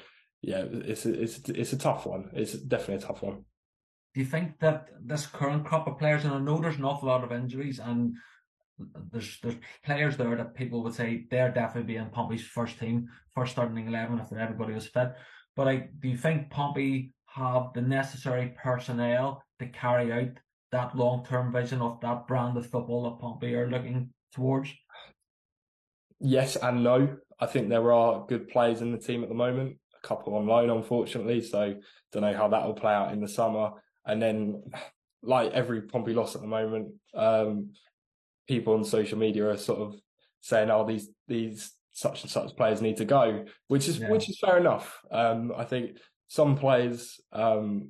yeah, 0.41 0.65
it's 0.69 1.05
it's 1.05 1.39
it's 1.49 1.73
a 1.73 1.77
tough 1.77 2.05
one. 2.05 2.29
It's 2.33 2.53
definitely 2.53 3.03
a 3.03 3.07
tough 3.07 3.23
one. 3.23 3.45
Do 4.13 4.19
you 4.19 4.27
think 4.27 4.59
that 4.59 4.89
this 5.03 5.25
current 5.25 5.65
crop 5.65 5.87
of 5.87 5.97
players, 5.97 6.23
and 6.23 6.33
I 6.33 6.39
know 6.39 6.59
there's 6.59 6.77
an 6.77 6.85
awful 6.85 7.09
lot 7.09 7.23
of 7.23 7.31
injuries, 7.31 7.79
and 7.79 8.15
there's 9.11 9.39
there's 9.41 9.55
players 9.85 10.17
there 10.17 10.35
that 10.35 10.55
people 10.55 10.83
would 10.83 10.93
say 10.93 11.25
they're 11.29 11.51
definitely 11.51 11.93
being 11.93 12.09
Pompey's 12.09 12.45
first 12.45 12.79
team, 12.79 13.07
first 13.35 13.53
starting 13.53 13.87
eleven 13.87 14.19
if 14.19 14.31
everybody 14.31 14.73
was 14.73 14.87
fit. 14.87 15.13
But 15.55 15.65
like, 15.65 15.99
do 15.99 16.07
you 16.09 16.17
think 16.17 16.49
Pompey 16.49 17.13
have 17.27 17.73
the 17.73 17.81
necessary 17.81 18.55
personnel 18.61 19.43
to 19.59 19.67
carry 19.67 20.11
out 20.11 20.37
that 20.71 20.95
long 20.95 21.25
term 21.25 21.51
vision 21.51 21.81
of 21.81 21.99
that 22.01 22.27
brand 22.27 22.57
of 22.57 22.69
football 22.69 23.03
that 23.03 23.19
Pompey 23.19 23.53
are 23.55 23.69
looking 23.69 24.09
towards? 24.33 24.71
Yes 26.19 26.55
and 26.55 26.83
no. 26.83 27.17
I 27.39 27.45
think 27.45 27.69
there 27.69 27.91
are 27.91 28.25
good 28.27 28.49
players 28.49 28.81
in 28.81 28.91
the 28.91 28.97
team 28.97 29.23
at 29.23 29.29
the 29.29 29.35
moment. 29.35 29.77
A 30.01 30.07
couple 30.07 30.35
on 30.35 30.47
loan, 30.47 30.69
unfortunately. 30.69 31.41
So 31.41 31.75
don't 32.11 32.21
know 32.21 32.35
how 32.35 32.47
that 32.49 32.65
will 32.65 32.73
play 32.73 32.93
out 32.93 33.11
in 33.11 33.21
the 33.21 33.27
summer. 33.27 33.71
And 34.05 34.21
then, 34.21 34.63
like 35.21 35.51
every 35.51 35.83
Pompey 35.83 36.13
loss 36.13 36.35
at 36.35 36.41
the 36.41 36.47
moment, 36.47 36.93
um, 37.13 37.71
people 38.47 38.73
on 38.73 38.83
social 38.83 39.17
media 39.17 39.49
are 39.49 39.57
sort 39.57 39.79
of 39.79 39.95
saying, 40.41 40.69
"Oh, 40.69 40.85
these 40.85 41.09
these 41.27 41.71
such 41.93 42.23
and 42.23 42.31
such 42.31 42.55
players 42.55 42.81
need 42.81 42.97
to 42.97 43.05
go, 43.05 43.45
which 43.67 43.87
is 43.87 43.99
yeah. 43.99 44.09
which 44.09 44.29
is 44.29 44.39
fair 44.39 44.57
enough. 44.57 44.99
Um, 45.11 45.53
I 45.55 45.63
think 45.63 45.97
some 46.27 46.57
players, 46.57 47.19
um, 47.31 47.89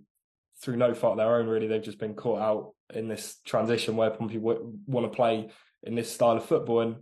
through 0.61 0.75
no 0.75 0.93
fault 0.93 1.13
of 1.13 1.17
their 1.17 1.35
own, 1.35 1.47
really, 1.47 1.67
they've 1.67 1.81
just 1.81 1.99
been 1.99 2.13
caught 2.13 2.41
out 2.41 2.73
in 2.93 3.07
this 3.07 3.37
transition 3.45 3.95
where 3.95 4.11
Pompey 4.11 4.35
w- 4.35 4.73
want 4.85 5.09
to 5.09 5.15
play 5.15 5.49
in 5.83 5.95
this 5.95 6.11
style 6.11 6.37
of 6.37 6.45
football, 6.45 6.81
and 6.81 6.95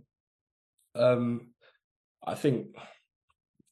um, 0.94 1.48
I 2.24 2.34
think 2.34 2.68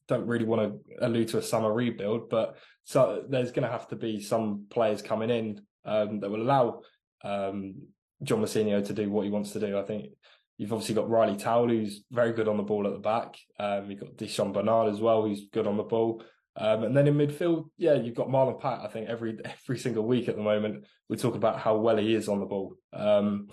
don't 0.09 0.27
really 0.27 0.45
want 0.45 0.61
to 0.63 1.07
allude 1.07 1.29
to 1.29 1.39
a 1.39 1.43
summer 1.43 1.73
rebuild, 1.73 2.29
but 2.29 2.57
so 2.83 3.25
there's 3.29 3.53
going 3.53 3.63
to 3.63 3.73
have 3.73 3.87
to 3.89 3.97
be 3.97 4.21
some 4.21 4.67
players 4.69 5.03
coming 5.03 5.31
in 5.31 5.61
um, 5.85 6.19
that 6.19 6.31
will 6.31 6.43
allow 6.43 6.81
um, 7.23 7.77
John 8.23 8.41
Mousinho 8.41 8.85
to 8.87 8.93
do 8.93 9.11
what 9.11 9.25
he 9.25 9.31
wants 9.31 9.53
to 9.53 9.61
do. 9.61 9.79
I 9.79 9.83
think 9.83 10.11
you've 10.59 10.73
obviously 10.73 10.95
got 10.95 11.09
Ryley 11.09 11.39
Towler, 11.39 11.69
who's 11.69 12.05
very 12.11 12.33
good 12.33 12.49
on 12.49 12.57
the 12.57 12.63
ball 12.63 12.87
at 12.87 12.93
the 12.93 12.99
back. 12.99 13.39
Um, 13.59 13.91
you've 13.91 14.01
got 14.01 14.17
Di'Shon 14.17 14.53
Bernard 14.53 14.93
as 14.93 15.01
well, 15.01 15.23
who's 15.23 15.49
good 15.53 15.67
on 15.67 15.77
the 15.77 15.83
ball. 15.83 16.23
Um, 16.57 16.85
and 16.85 16.97
then 16.97 17.07
in 17.07 17.15
midfield, 17.15 17.71
yeah, 17.79 17.95
you've 17.95 18.17
got 18.17 18.29
Marlon 18.29 18.61
Pack. 18.61 18.81
I 18.83 18.89
think 18.89 19.09
every 19.09 19.39
every 19.45 19.79
single 19.79 20.05
week 20.05 20.29
at 20.29 20.37
the 20.37 20.43
moment, 20.43 20.85
we 21.09 21.17
talk 21.17 21.35
about 21.35 21.59
how 21.59 21.77
well 21.77 21.97
he 21.97 22.15
is 22.15 22.29
on 22.29 22.41
the 22.41 22.47
ball. 22.47 22.77
Um, 22.93 23.49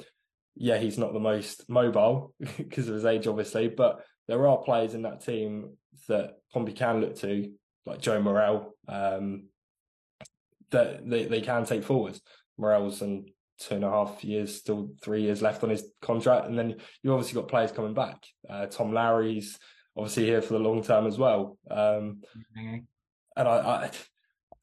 yeah, 0.55 0.77
he's 0.77 0.97
not 0.97 1.13
the 1.13 1.19
most 1.19 1.69
mobile 1.69 2.33
because 2.57 2.87
of 2.87 2.95
his 2.95 3.05
age, 3.05 3.27
obviously, 3.27 3.67
but 3.67 4.03
there 4.27 4.47
are 4.47 4.57
players 4.57 4.93
in 4.93 5.03
that 5.03 5.23
team 5.23 5.77
that 6.07 6.31
Pompey 6.51 6.73
can 6.73 6.99
look 6.99 7.15
to, 7.17 7.51
like 7.85 8.01
Joe 8.01 8.21
Morrell, 8.21 8.73
um, 8.87 9.45
that 10.71 11.07
they, 11.07 11.25
they 11.25 11.41
can 11.41 11.65
take 11.65 11.83
forwards. 11.83 12.19
Morrell's 12.57 13.01
and 13.01 13.29
two 13.59 13.75
and 13.75 13.83
a 13.83 13.89
half 13.89 14.23
years, 14.23 14.55
still 14.55 14.91
three 15.01 15.23
years 15.23 15.41
left 15.41 15.63
on 15.63 15.69
his 15.69 15.83
contract, 16.01 16.47
and 16.47 16.57
then 16.57 16.75
you 17.03 17.13
obviously 17.13 17.39
got 17.39 17.49
players 17.49 17.71
coming 17.71 17.93
back. 17.93 18.23
Uh, 18.49 18.65
Tom 18.67 18.93
Lowery's 18.93 19.57
obviously 19.95 20.25
here 20.25 20.41
for 20.41 20.53
the 20.53 20.59
long 20.59 20.83
term 20.83 21.07
as 21.07 21.17
well. 21.17 21.57
Um, 21.69 22.21
mm-hmm. 22.57 22.77
And 23.35 23.47
I, 23.47 23.57
I, 23.57 23.91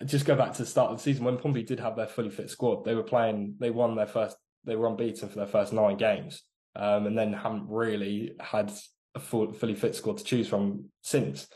just 0.04 0.26
go 0.26 0.36
back 0.36 0.52
to 0.52 0.62
the 0.62 0.68
start 0.68 0.90
of 0.90 0.98
the 0.98 1.02
season 1.02 1.24
when 1.24 1.38
Pompey 1.38 1.62
did 1.62 1.80
have 1.80 1.96
their 1.96 2.06
fully 2.06 2.30
fit 2.30 2.50
squad. 2.50 2.84
They 2.84 2.94
were 2.94 3.02
playing. 3.02 3.56
They 3.58 3.70
won 3.70 3.96
their 3.96 4.06
first. 4.06 4.36
They 4.64 4.76
were 4.76 4.88
unbeaten 4.88 5.28
for 5.28 5.36
their 5.36 5.46
first 5.46 5.72
nine 5.72 5.96
games, 5.96 6.42
um, 6.76 7.06
and 7.06 7.16
then 7.16 7.32
haven't 7.32 7.68
really 7.68 8.32
had 8.40 8.72
a 9.14 9.20
full, 9.20 9.52
fully 9.52 9.74
fit 9.74 9.94
squad 9.94 10.18
to 10.18 10.24
choose 10.24 10.48
from 10.48 10.86
since. 11.02 11.46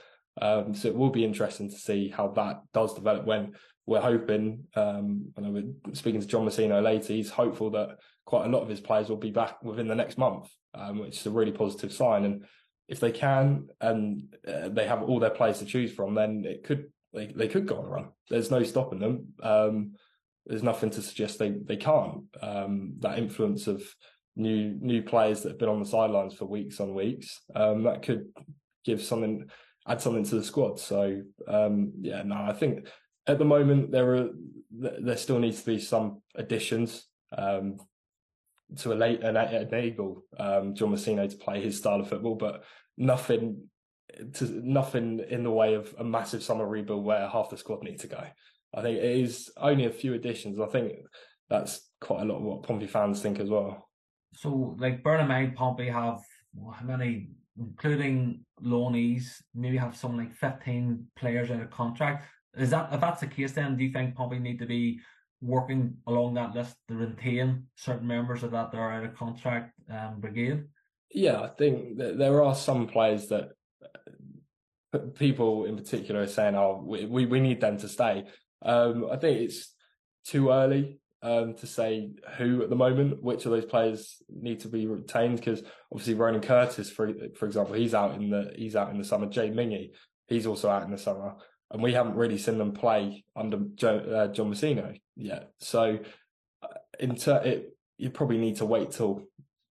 Um, 0.40 0.74
so 0.74 0.88
it 0.88 0.94
will 0.94 1.10
be 1.10 1.24
interesting 1.24 1.68
to 1.68 1.76
see 1.76 2.08
how 2.08 2.28
that 2.28 2.60
does 2.72 2.94
develop 2.94 3.26
when 3.26 3.54
we're 3.88 4.02
hoping, 4.02 4.64
um, 4.76 5.32
I 5.36 5.40
know 5.40 5.50
we're 5.50 5.94
speaking 5.94 6.20
to 6.20 6.26
John 6.26 6.44
Mousinho 6.44 6.82
later, 6.82 7.14
he's 7.14 7.30
hopeful 7.30 7.70
that 7.70 7.96
quite 8.26 8.44
a 8.44 8.50
lot 8.50 8.60
of 8.60 8.68
his 8.68 8.80
players 8.80 9.08
will 9.08 9.16
be 9.16 9.30
back 9.30 9.62
within 9.62 9.88
the 9.88 9.94
next 9.94 10.18
month, 10.18 10.50
um, 10.74 10.98
which 10.98 11.18
is 11.18 11.26
a 11.26 11.30
really 11.30 11.52
positive 11.52 11.90
sign. 11.90 12.26
And 12.26 12.44
if 12.86 13.00
they 13.00 13.10
can 13.10 13.68
and 13.80 14.36
uh, 14.46 14.68
they 14.68 14.86
have 14.86 15.02
all 15.02 15.18
their 15.18 15.30
players 15.30 15.60
to 15.60 15.64
choose 15.64 15.90
from, 15.90 16.14
then 16.14 16.44
it 16.46 16.64
could 16.64 16.92
they, 17.14 17.28
they 17.28 17.48
could 17.48 17.66
go 17.66 17.78
on 17.78 17.86
a 17.86 17.88
run. 17.88 18.08
There's 18.28 18.50
no 18.50 18.62
stopping 18.62 18.98
them. 18.98 19.28
Um, 19.42 19.94
there's 20.44 20.62
nothing 20.62 20.90
to 20.90 21.00
suggest 21.00 21.38
they 21.38 21.54
they 21.64 21.78
can't. 21.78 22.24
Um, 22.42 22.92
that 22.98 23.18
influence 23.18 23.68
of 23.68 23.82
new 24.36 24.76
new 24.82 25.02
players 25.02 25.40
that 25.42 25.52
have 25.52 25.58
been 25.58 25.70
on 25.70 25.80
the 25.80 25.88
sidelines 25.88 26.34
for 26.34 26.44
weeks 26.44 26.78
on 26.78 26.94
weeks 26.94 27.40
um, 27.56 27.84
that 27.84 28.02
could 28.02 28.26
give 28.84 29.02
something 29.02 29.46
add 29.86 30.02
something 30.02 30.24
to 30.24 30.34
the 30.34 30.44
squad. 30.44 30.78
So 30.78 31.22
um, 31.46 31.92
yeah, 32.02 32.22
no, 32.22 32.36
I 32.36 32.52
think 32.52 32.86
at 33.28 33.38
the 33.38 33.44
moment 33.44 33.92
there 33.92 34.14
are 34.14 34.28
there 34.70 35.16
still 35.16 35.38
needs 35.38 35.60
to 35.60 35.66
be 35.66 35.78
some 35.78 36.22
additions 36.34 37.06
um, 37.36 37.76
to 38.76 38.92
enable 38.92 40.24
um, 40.38 40.74
John 40.74 40.90
Mousinho 40.90 41.28
to 41.28 41.36
play 41.36 41.62
his 41.62 41.78
style 41.78 42.00
of 42.00 42.08
football, 42.08 42.34
but 42.34 42.64
nothing 42.96 43.68
to 44.34 44.44
nothing 44.64 45.20
in 45.28 45.42
the 45.42 45.50
way 45.50 45.74
of 45.74 45.94
a 45.98 46.04
massive 46.04 46.42
summer 46.42 46.66
rebuild 46.66 47.04
where 47.04 47.28
half 47.28 47.50
the 47.50 47.56
squad 47.56 47.82
need 47.82 47.98
to 48.00 48.06
go. 48.06 48.24
I 48.74 48.82
think 48.82 48.98
it 48.98 49.04
is 49.04 49.50
only 49.56 49.86
a 49.86 49.90
few 49.90 50.14
additions. 50.14 50.60
I 50.60 50.66
think 50.66 50.92
that's 51.48 51.88
quite 52.00 52.22
a 52.22 52.24
lot 52.24 52.38
of 52.38 52.42
what 52.42 52.62
Pompey 52.62 52.86
fans 52.86 53.22
think 53.22 53.40
as 53.40 53.48
well. 53.48 53.88
So, 54.34 54.76
like, 54.78 55.02
Burnham 55.02 55.28
mind, 55.28 55.56
Pompey 55.56 55.88
have 55.88 56.20
how 56.74 56.84
many, 56.84 57.30
including 57.58 58.44
loanees, 58.62 59.24
maybe 59.54 59.78
have 59.78 59.96
something 59.96 60.18
like 60.18 60.34
15 60.34 61.06
players 61.16 61.50
of 61.50 61.70
contract. 61.70 62.26
Is 62.56 62.70
that 62.70 62.92
if 62.92 63.00
that's 63.00 63.20
the 63.20 63.26
case, 63.26 63.52
then 63.52 63.76
do 63.76 63.84
you 63.84 63.92
think 63.92 64.14
Pompey 64.14 64.38
need 64.38 64.58
to 64.58 64.66
be 64.66 65.00
working 65.40 65.96
along 66.06 66.34
that 66.34 66.54
list 66.54 66.76
to 66.88 66.94
retain 66.94 67.64
certain 67.76 68.06
members 68.06 68.42
of 68.42 68.50
that 68.52 68.72
that 68.72 68.78
are 68.78 68.92
out 68.92 69.04
of 69.04 69.14
contract 69.14 69.72
um, 69.90 70.20
brigade? 70.20 70.64
Yeah, 71.10 71.40
I 71.40 71.48
think 71.48 71.96
there 71.96 72.42
are 72.42 72.54
some 72.54 72.86
players 72.86 73.28
that 73.28 73.50
uh, 74.92 74.98
people 75.14 75.64
in 75.64 75.76
particular 75.76 76.22
are 76.22 76.26
saying, 76.26 76.54
"Oh, 76.54 76.82
we 76.84 77.06
we, 77.06 77.26
we 77.26 77.40
need 77.40 77.60
them 77.60 77.78
to 77.78 77.88
stay." 77.88 78.24
Um, 78.62 79.08
I 79.10 79.16
think 79.16 79.40
it's 79.40 79.74
too 80.26 80.50
early 80.50 81.00
um, 81.22 81.54
to 81.54 81.66
say 81.66 82.10
who 82.36 82.62
at 82.62 82.68
the 82.68 82.76
moment, 82.76 83.22
which 83.22 83.46
of 83.46 83.52
those 83.52 83.64
players 83.64 84.16
need 84.28 84.60
to 84.60 84.68
be 84.68 84.86
retained. 84.86 85.36
Because 85.36 85.62
obviously, 85.92 86.14
Ronan 86.14 86.42
Curtis, 86.42 86.90
for 86.90 87.12
for 87.38 87.46
example, 87.46 87.74
he's 87.74 87.94
out 87.94 88.14
in 88.14 88.28
the 88.30 88.52
he's 88.56 88.76
out 88.76 88.90
in 88.90 88.98
the 88.98 89.04
summer. 89.04 89.26
Jay 89.26 89.50
Mingi, 89.50 89.92
he's 90.26 90.46
also 90.46 90.68
out 90.68 90.82
in 90.82 90.90
the 90.90 90.98
summer 90.98 91.36
and 91.70 91.82
we 91.82 91.92
haven't 91.92 92.14
really 92.14 92.38
seen 92.38 92.58
them 92.58 92.72
play 92.72 93.24
under 93.36 93.58
Joe, 93.74 93.98
uh, 93.98 94.32
John 94.32 94.52
Mousinho 94.52 94.98
yet. 95.16 95.50
So, 95.58 95.98
uh, 96.62 96.66
in 96.98 97.16
ter- 97.16 97.42
it, 97.42 97.76
you 97.98 98.10
probably 98.10 98.38
need 98.38 98.56
to 98.56 98.64
wait 98.64 98.92
till 98.92 99.22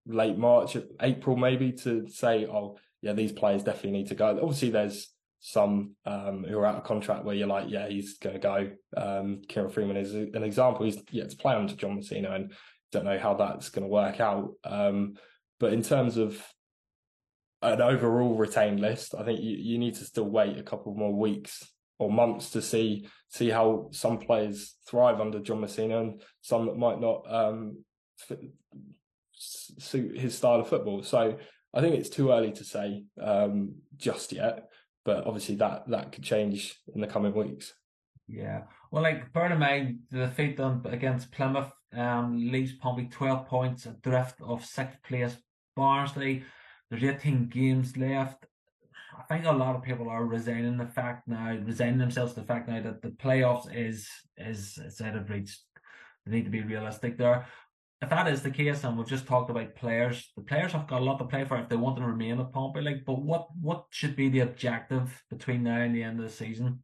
late 0.05 0.37
March, 0.37 0.77
April 1.01 1.35
maybe 1.35 1.71
to 1.71 2.07
say, 2.07 2.45
oh 2.45 2.77
yeah, 3.01 3.13
these 3.13 3.31
players 3.31 3.63
definitely 3.63 3.91
need 3.91 4.07
to 4.07 4.15
go. 4.15 4.39
Obviously, 4.41 4.69
there's 4.69 5.13
some 5.39 5.95
um, 6.05 6.45
who 6.47 6.57
are 6.57 6.65
out 6.65 6.75
of 6.75 6.83
contract 6.83 7.23
where 7.23 7.35
you're 7.35 7.47
like, 7.47 7.65
yeah, 7.69 7.87
he's 7.87 8.17
going 8.17 8.35
to 8.35 8.39
go. 8.39 8.69
Um, 8.95 9.41
Kieron 9.47 9.71
Freeman 9.71 9.97
is 9.97 10.13
an 10.13 10.43
example. 10.43 10.85
He's 10.85 10.97
yet 11.11 11.29
to 11.29 11.37
play 11.37 11.55
under 11.55 11.75
John 11.75 11.97
Mousinho, 11.97 12.33
and 12.33 12.51
don't 12.91 13.05
know 13.05 13.19
how 13.19 13.33
that's 13.33 13.69
going 13.69 13.83
to 13.83 13.89
work 13.89 14.19
out. 14.19 14.53
Um, 14.63 15.15
but 15.59 15.73
in 15.73 15.81
terms 15.81 16.17
of 16.17 16.43
an 17.61 17.81
overall 17.81 18.35
retained 18.35 18.79
list, 18.79 19.15
I 19.17 19.23
think 19.23 19.41
you, 19.41 19.57
you 19.57 19.77
need 19.77 19.95
to 19.95 20.05
still 20.05 20.29
wait 20.29 20.57
a 20.57 20.63
couple 20.63 20.93
more 20.93 21.13
weeks 21.13 21.63
or 21.99 22.11
months 22.11 22.51
to 22.51 22.61
see 22.61 23.07
see 23.29 23.49
how 23.49 23.89
some 23.91 24.17
players 24.17 24.75
thrive 24.89 25.19
under 25.19 25.39
John 25.39 25.61
Mousinho 25.61 25.99
and 26.01 26.21
some 26.41 26.65
that 26.65 26.77
might 26.77 26.99
not 26.99 27.23
um, 27.27 27.83
fit, 28.17 28.39
suit 29.33 30.17
his 30.17 30.35
style 30.35 30.59
of 30.59 30.67
football. 30.67 31.03
So 31.03 31.37
I 31.73 31.81
think 31.81 31.95
it's 31.95 32.09
too 32.09 32.31
early 32.31 32.51
to 32.53 32.63
say 32.63 33.03
um, 33.21 33.75
just 33.97 34.31
yet, 34.31 34.69
but 35.05 35.27
obviously 35.27 35.55
that 35.55 35.89
that 35.89 36.11
could 36.11 36.23
change 36.23 36.79
in 36.95 37.01
the 37.01 37.07
coming 37.07 37.33
weeks. 37.35 37.73
Yeah, 38.27 38.63
well, 38.91 39.03
like 39.03 39.33
mind 39.33 39.99
the 40.09 40.27
defeat 40.27 40.57
done 40.57 40.81
against 40.85 41.31
Plymouth 41.31 41.71
um, 41.93 42.51
leaves 42.51 42.73
Pompey 42.73 43.07
twelve 43.09 43.47
points 43.47 43.85
adrift 43.85 44.41
of 44.41 44.65
sixth 44.65 45.01
place. 45.03 45.37
Barnsley, 45.75 46.43
there's 46.89 47.03
eighteen 47.03 47.47
games 47.47 47.95
left. 47.95 48.46
I 49.17 49.23
think 49.23 49.45
a 49.45 49.51
lot 49.51 49.75
of 49.75 49.83
people 49.83 50.09
are 50.09 50.25
resigning 50.25 50.77
the 50.77 50.85
fact 50.85 51.27
now, 51.27 51.57
resigning 51.63 51.97
themselves 51.97 52.33
to 52.33 52.41
the 52.41 52.45
fact 52.45 52.69
now 52.69 52.81
that 52.81 53.01
the 53.01 53.09
playoffs 53.09 53.67
is 53.73 54.07
is 54.37 54.77
is 54.77 55.01
out 55.01 55.15
of 55.15 55.29
reach. 55.29 55.57
They 56.25 56.35
need 56.35 56.45
to 56.45 56.51
be 56.51 56.61
realistic 56.61 57.17
there. 57.17 57.47
If 58.01 58.09
that 58.11 58.27
is 58.27 58.43
the 58.43 58.51
case, 58.51 58.83
and 58.83 58.95
we've 58.95 59.07
just 59.07 59.25
talked 59.25 59.49
about 59.49 59.75
players, 59.75 60.31
the 60.35 60.43
players 60.43 60.71
have 60.73 60.87
got 60.87 61.01
a 61.01 61.05
lot 61.05 61.17
to 61.17 61.25
play 61.25 61.45
for 61.45 61.57
if 61.57 61.67
they 61.67 61.75
want 61.75 61.97
to 61.97 62.03
remain 62.03 62.39
at 62.39 62.51
Pompey. 62.51 62.81
Like, 62.81 63.05
but 63.05 63.21
what 63.21 63.47
what 63.59 63.85
should 63.89 64.15
be 64.15 64.29
the 64.29 64.41
objective 64.41 65.23
between 65.31 65.63
now 65.63 65.81
and 65.81 65.95
the 65.95 66.03
end 66.03 66.19
of 66.19 66.25
the 66.25 66.31
season? 66.31 66.83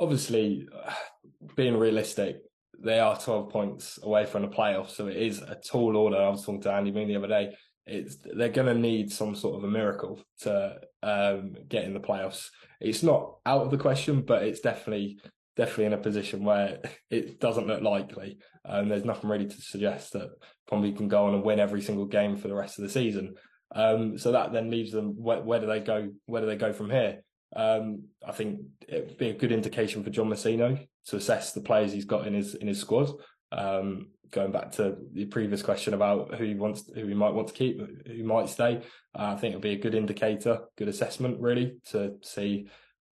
Obviously, 0.00 0.66
being 1.56 1.76
realistic, 1.76 2.38
they 2.82 2.98
are 2.98 3.18
12 3.18 3.50
points 3.50 3.98
away 4.02 4.24
from 4.24 4.42
the 4.42 4.48
playoffs, 4.48 4.90
so 4.90 5.06
it 5.06 5.16
is 5.16 5.42
a 5.42 5.56
tall 5.56 5.96
order. 5.96 6.16
I 6.16 6.30
was 6.30 6.46
talking 6.46 6.62
to 6.62 6.72
Andy 6.72 6.92
Moon 6.92 7.08
the 7.08 7.16
other 7.16 7.28
day 7.28 7.54
it's 7.88 8.16
they're 8.16 8.48
going 8.48 8.74
to 8.74 8.80
need 8.80 9.12
some 9.12 9.34
sort 9.34 9.56
of 9.56 9.64
a 9.64 9.70
miracle 9.70 10.20
to 10.40 10.78
um, 11.02 11.54
get 11.68 11.84
in 11.84 11.94
the 11.94 12.00
playoffs. 12.00 12.48
It's 12.80 13.02
not 13.02 13.36
out 13.46 13.62
of 13.62 13.70
the 13.70 13.78
question, 13.78 14.22
but 14.22 14.42
it's 14.42 14.60
definitely 14.60 15.20
definitely 15.56 15.86
in 15.86 15.92
a 15.92 15.98
position 15.98 16.44
where 16.44 16.78
it 17.10 17.40
doesn't 17.40 17.66
look 17.66 17.82
likely. 17.82 18.38
Um, 18.64 18.88
there's 18.88 19.04
nothing 19.04 19.28
really 19.28 19.46
to 19.46 19.60
suggest 19.60 20.12
that 20.12 20.30
Pompey 20.68 20.92
can 20.92 21.08
go 21.08 21.26
on 21.26 21.34
and 21.34 21.42
win 21.42 21.60
every 21.60 21.82
single 21.82 22.06
game 22.06 22.36
for 22.36 22.48
the 22.48 22.54
rest 22.54 22.78
of 22.78 22.84
the 22.84 22.90
season. 22.90 23.34
Um, 23.74 24.16
so 24.16 24.32
that 24.32 24.52
then 24.52 24.70
leaves 24.70 24.92
them 24.92 25.14
where, 25.22 25.42
where, 25.42 25.60
do 25.60 25.66
they 25.66 25.80
go? 25.80 26.10
Where 26.26 26.40
do 26.40 26.46
they 26.46 26.56
go 26.56 26.72
from 26.72 26.90
here? 26.90 27.22
Um, 27.54 28.04
I 28.26 28.32
think 28.32 28.60
it'd 28.86 29.18
be 29.18 29.30
a 29.30 29.34
good 29.34 29.52
indication 29.52 30.04
for 30.04 30.10
John 30.10 30.28
Mousinho 30.28 30.86
to 31.06 31.16
assess 31.16 31.52
the 31.52 31.60
players 31.60 31.92
he's 31.92 32.04
got 32.04 32.26
in 32.26 32.34
his 32.34 32.54
in 32.54 32.68
his 32.68 32.80
squad. 32.80 33.10
Um, 33.52 34.08
going 34.30 34.52
back 34.52 34.72
to 34.72 34.96
the 35.12 35.26
previous 35.26 35.62
question 35.62 35.94
about 35.94 36.34
who 36.34 36.44
he 36.44 36.54
wants, 36.54 36.90
who 36.94 37.06
he 37.06 37.14
might 37.14 37.34
want 37.34 37.48
to 37.48 37.54
keep, 37.54 37.80
who 38.06 38.24
might 38.24 38.48
stay, 38.48 38.82
uh, 39.18 39.32
I 39.32 39.36
think 39.36 39.52
it'll 39.52 39.60
be 39.60 39.72
a 39.72 39.78
good 39.78 39.94
indicator, 39.94 40.60
good 40.76 40.88
assessment 40.88 41.40
really 41.40 41.76
to 41.90 42.16
see 42.22 42.68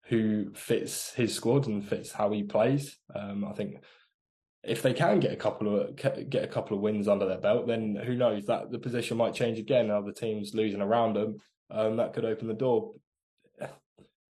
who 0.06 0.52
fits 0.54 1.12
his 1.14 1.34
squad 1.34 1.66
and 1.66 1.86
fits 1.86 2.12
how 2.12 2.30
he 2.30 2.42
plays. 2.42 2.96
Um, 3.14 3.44
I 3.44 3.52
think 3.52 3.82
if 4.62 4.82
they 4.82 4.94
can 4.94 5.20
get 5.20 5.32
a 5.32 5.36
couple 5.36 5.80
of 5.80 5.96
get 5.96 6.44
a 6.44 6.48
couple 6.48 6.76
of 6.76 6.82
wins 6.82 7.08
under 7.08 7.26
their 7.26 7.38
belt, 7.38 7.66
then 7.66 7.96
who 7.96 8.14
knows 8.14 8.46
that 8.46 8.70
the 8.70 8.78
position 8.78 9.16
might 9.16 9.34
change 9.34 9.58
again. 9.58 9.90
Other 9.90 10.12
teams 10.12 10.54
losing 10.54 10.80
around 10.80 11.14
them, 11.14 11.36
um, 11.70 11.96
that 11.96 12.12
could 12.12 12.24
open 12.24 12.48
the 12.48 12.54
door 12.54 12.92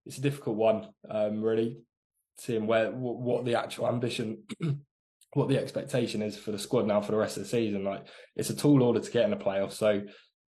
it's 0.07 0.19
a 0.19 0.23
difficult 0.23 0.57
one, 0.57 0.89
um, 1.09 1.43
really, 1.43 1.79
seeing 2.37 2.67
where 2.67 2.91
what 2.91 3.45
the 3.45 3.55
actual 3.55 3.89
ambition, 3.89 4.43
what 5.35 5.49
the 5.49 5.59
expectation 5.59 6.23
is 6.23 6.37
for 6.37 6.51
the 6.51 6.59
squad 6.59 6.87
now 6.87 7.01
for 7.01 7.13
the 7.13 7.19
rest 7.19 7.37
of 7.37 7.45
the 7.45 7.49
season. 7.49 7.85
Like 7.85 8.07
it's 8.37 8.51
a 8.51 8.57
tall 8.57 8.83
order 8.83 9.01
to 9.01 9.11
get 9.11 9.25
in 9.25 9.31
the 9.31 9.37
playoffs, 9.37 9.73
so 9.73 10.03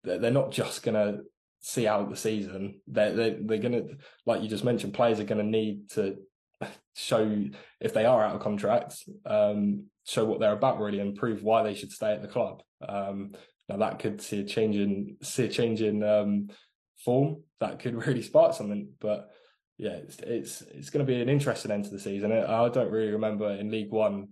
they're 0.04 0.30
not 0.30 0.52
just 0.52 0.83
gonna 0.83 1.18
see 1.61 1.87
out 1.87 2.11
the 2.11 2.16
season. 2.16 2.80
They're 2.87 3.12
they're, 3.12 3.37
they're 3.40 3.59
gonna, 3.59 3.83
like 4.26 4.42
you 4.42 4.49
just 4.49 4.64
mentioned, 4.64 4.95
players 4.95 5.18
are 5.21 5.25
gonna 5.25 5.42
need 5.42 5.90
to 5.90 6.16
show 6.95 7.45
if 7.80 7.92
they 7.95 8.04
are 8.04 8.25
out 8.25 8.35
of 8.35 8.42
contracts, 8.42 9.09
um, 9.25 9.85
show 10.06 10.25
what 10.25 10.40
they're 10.40 10.52
about 10.52 10.78
really, 10.78 11.00
and 11.00 11.16
prove 11.16 11.42
why 11.42 11.62
they 11.62 11.75
should 11.75 11.92
stay 11.92 12.12
at 12.12 12.23
the 12.23 12.28
club. 12.28 12.62
Um, 12.87 13.33
now 13.68 13.78
that 13.78 13.99
could 13.99 14.21
see 14.21 14.40
a 14.40 14.45
change 14.45 14.76
in 14.76 15.16
see 15.23 15.45
a 15.45 15.49
change 15.49 15.83
in 15.83 16.02
um, 16.02 16.49
form 17.04 17.42
that 17.61 17.78
could 17.78 17.95
really 18.06 18.23
spark 18.23 18.54
something. 18.54 18.90
But 19.00 19.30
yeah, 19.78 19.90
it's 19.92 20.18
it's, 20.21 20.62
it's 20.62 20.90
going 20.90 21.04
to 21.04 21.11
be 21.11 21.21
an 21.21 21.28
interesting 21.28 21.71
end 21.71 21.85
to 21.85 21.90
the 21.90 21.99
season. 21.99 22.33
I 22.33 22.68
don't 22.68 22.90
really 22.90 23.12
remember 23.12 23.50
in 23.50 23.71
League 23.71 23.90
One 23.90 24.28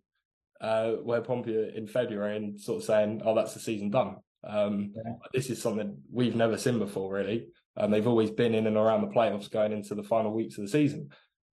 uh, 0.61 0.93
where 0.93 1.21
Pompey 1.21 1.73
in 1.75 1.87
February 1.87 2.37
and 2.37 2.61
sort 2.61 2.79
of 2.79 2.85
saying, 2.85 3.23
"Oh, 3.25 3.35
that's 3.35 3.55
the 3.55 3.61
season 3.61 3.91
done." 3.91 4.17
Um, 4.47 4.93
yeah. 4.95 5.13
This 5.33 5.51
is 5.51 5.61
something 5.61 5.99
we've 6.13 6.37
never 6.37 6.59
seen 6.59 6.79
before, 6.79 7.13
really. 7.13 7.47
And 7.77 7.93
they've 7.93 8.07
always 8.07 8.31
been 8.31 8.55
in 8.55 8.67
and 8.67 8.77
around 8.77 9.01
the 9.01 9.15
playoffs 9.15 9.51
going 9.51 9.73
into 9.73 9.95
the 9.95 10.03
final 10.03 10.33
weeks 10.33 10.59
of 10.59 10.65
the 10.65 10.71
season. 10.71 11.09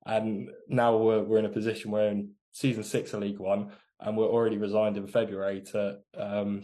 And 0.06 0.50
now 0.68 0.98
we're, 0.98 1.24
we're 1.24 1.40
in 1.40 1.46
a 1.46 1.50
position 1.50 1.92
where 1.92 2.10
in 2.10 2.32
season 2.52 2.84
six 2.84 3.14
of 3.14 3.22
League 3.22 3.40
One, 3.40 3.72
and 4.00 4.18
we're 4.18 4.26
already 4.26 4.58
resigned 4.58 4.98
in 4.98 5.08
February 5.08 5.62
to 5.72 6.00
um, 6.18 6.64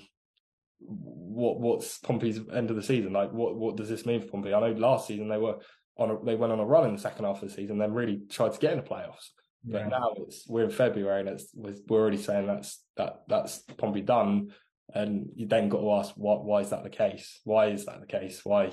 what 0.79 1.59
what's 1.59 1.99
Pompey's 1.99 2.39
end 2.53 2.69
of 2.69 2.75
the 2.75 2.83
season 2.83 3.13
like? 3.13 3.31
What 3.31 3.55
what 3.55 3.77
does 3.77 3.89
this 3.89 4.05
mean 4.05 4.21
for 4.21 4.27
Pompey? 4.27 4.53
I 4.53 4.59
know 4.59 4.71
last 4.71 5.07
season 5.07 5.29
they 5.29 5.37
were 5.37 5.57
on 5.97 6.11
a, 6.11 6.23
they 6.23 6.35
went 6.35 6.51
on 6.51 6.59
a 6.59 6.65
run 6.65 6.87
in 6.87 6.95
the 6.95 7.01
second 7.01 7.25
half 7.25 7.41
of 7.41 7.49
the 7.49 7.55
season, 7.55 7.77
then 7.77 7.93
really 7.93 8.21
tried 8.29 8.53
to 8.53 8.59
get 8.59 8.73
in 8.73 8.79
the 8.79 8.83
playoffs. 8.83 9.29
But 9.63 9.81
yeah. 9.81 9.87
now 9.87 10.13
it's 10.17 10.47
we're 10.47 10.65
in 10.65 10.71
February 10.71 11.21
and 11.21 11.29
it's 11.29 11.49
we're 11.53 11.99
already 11.99 12.17
saying 12.17 12.47
that's 12.47 12.83
that 12.95 13.23
that's 13.27 13.59
Pompey 13.77 14.01
done, 14.01 14.53
and 14.93 15.27
you 15.35 15.47
then 15.47 15.69
got 15.69 15.81
to 15.81 15.91
ask 15.93 16.13
what 16.15 16.45
why 16.45 16.61
is 16.61 16.69
that 16.69 16.83
the 16.83 16.89
case? 16.89 17.41
Why 17.43 17.67
is 17.67 17.85
that 17.85 17.99
the 17.99 18.07
case? 18.07 18.41
Why 18.43 18.71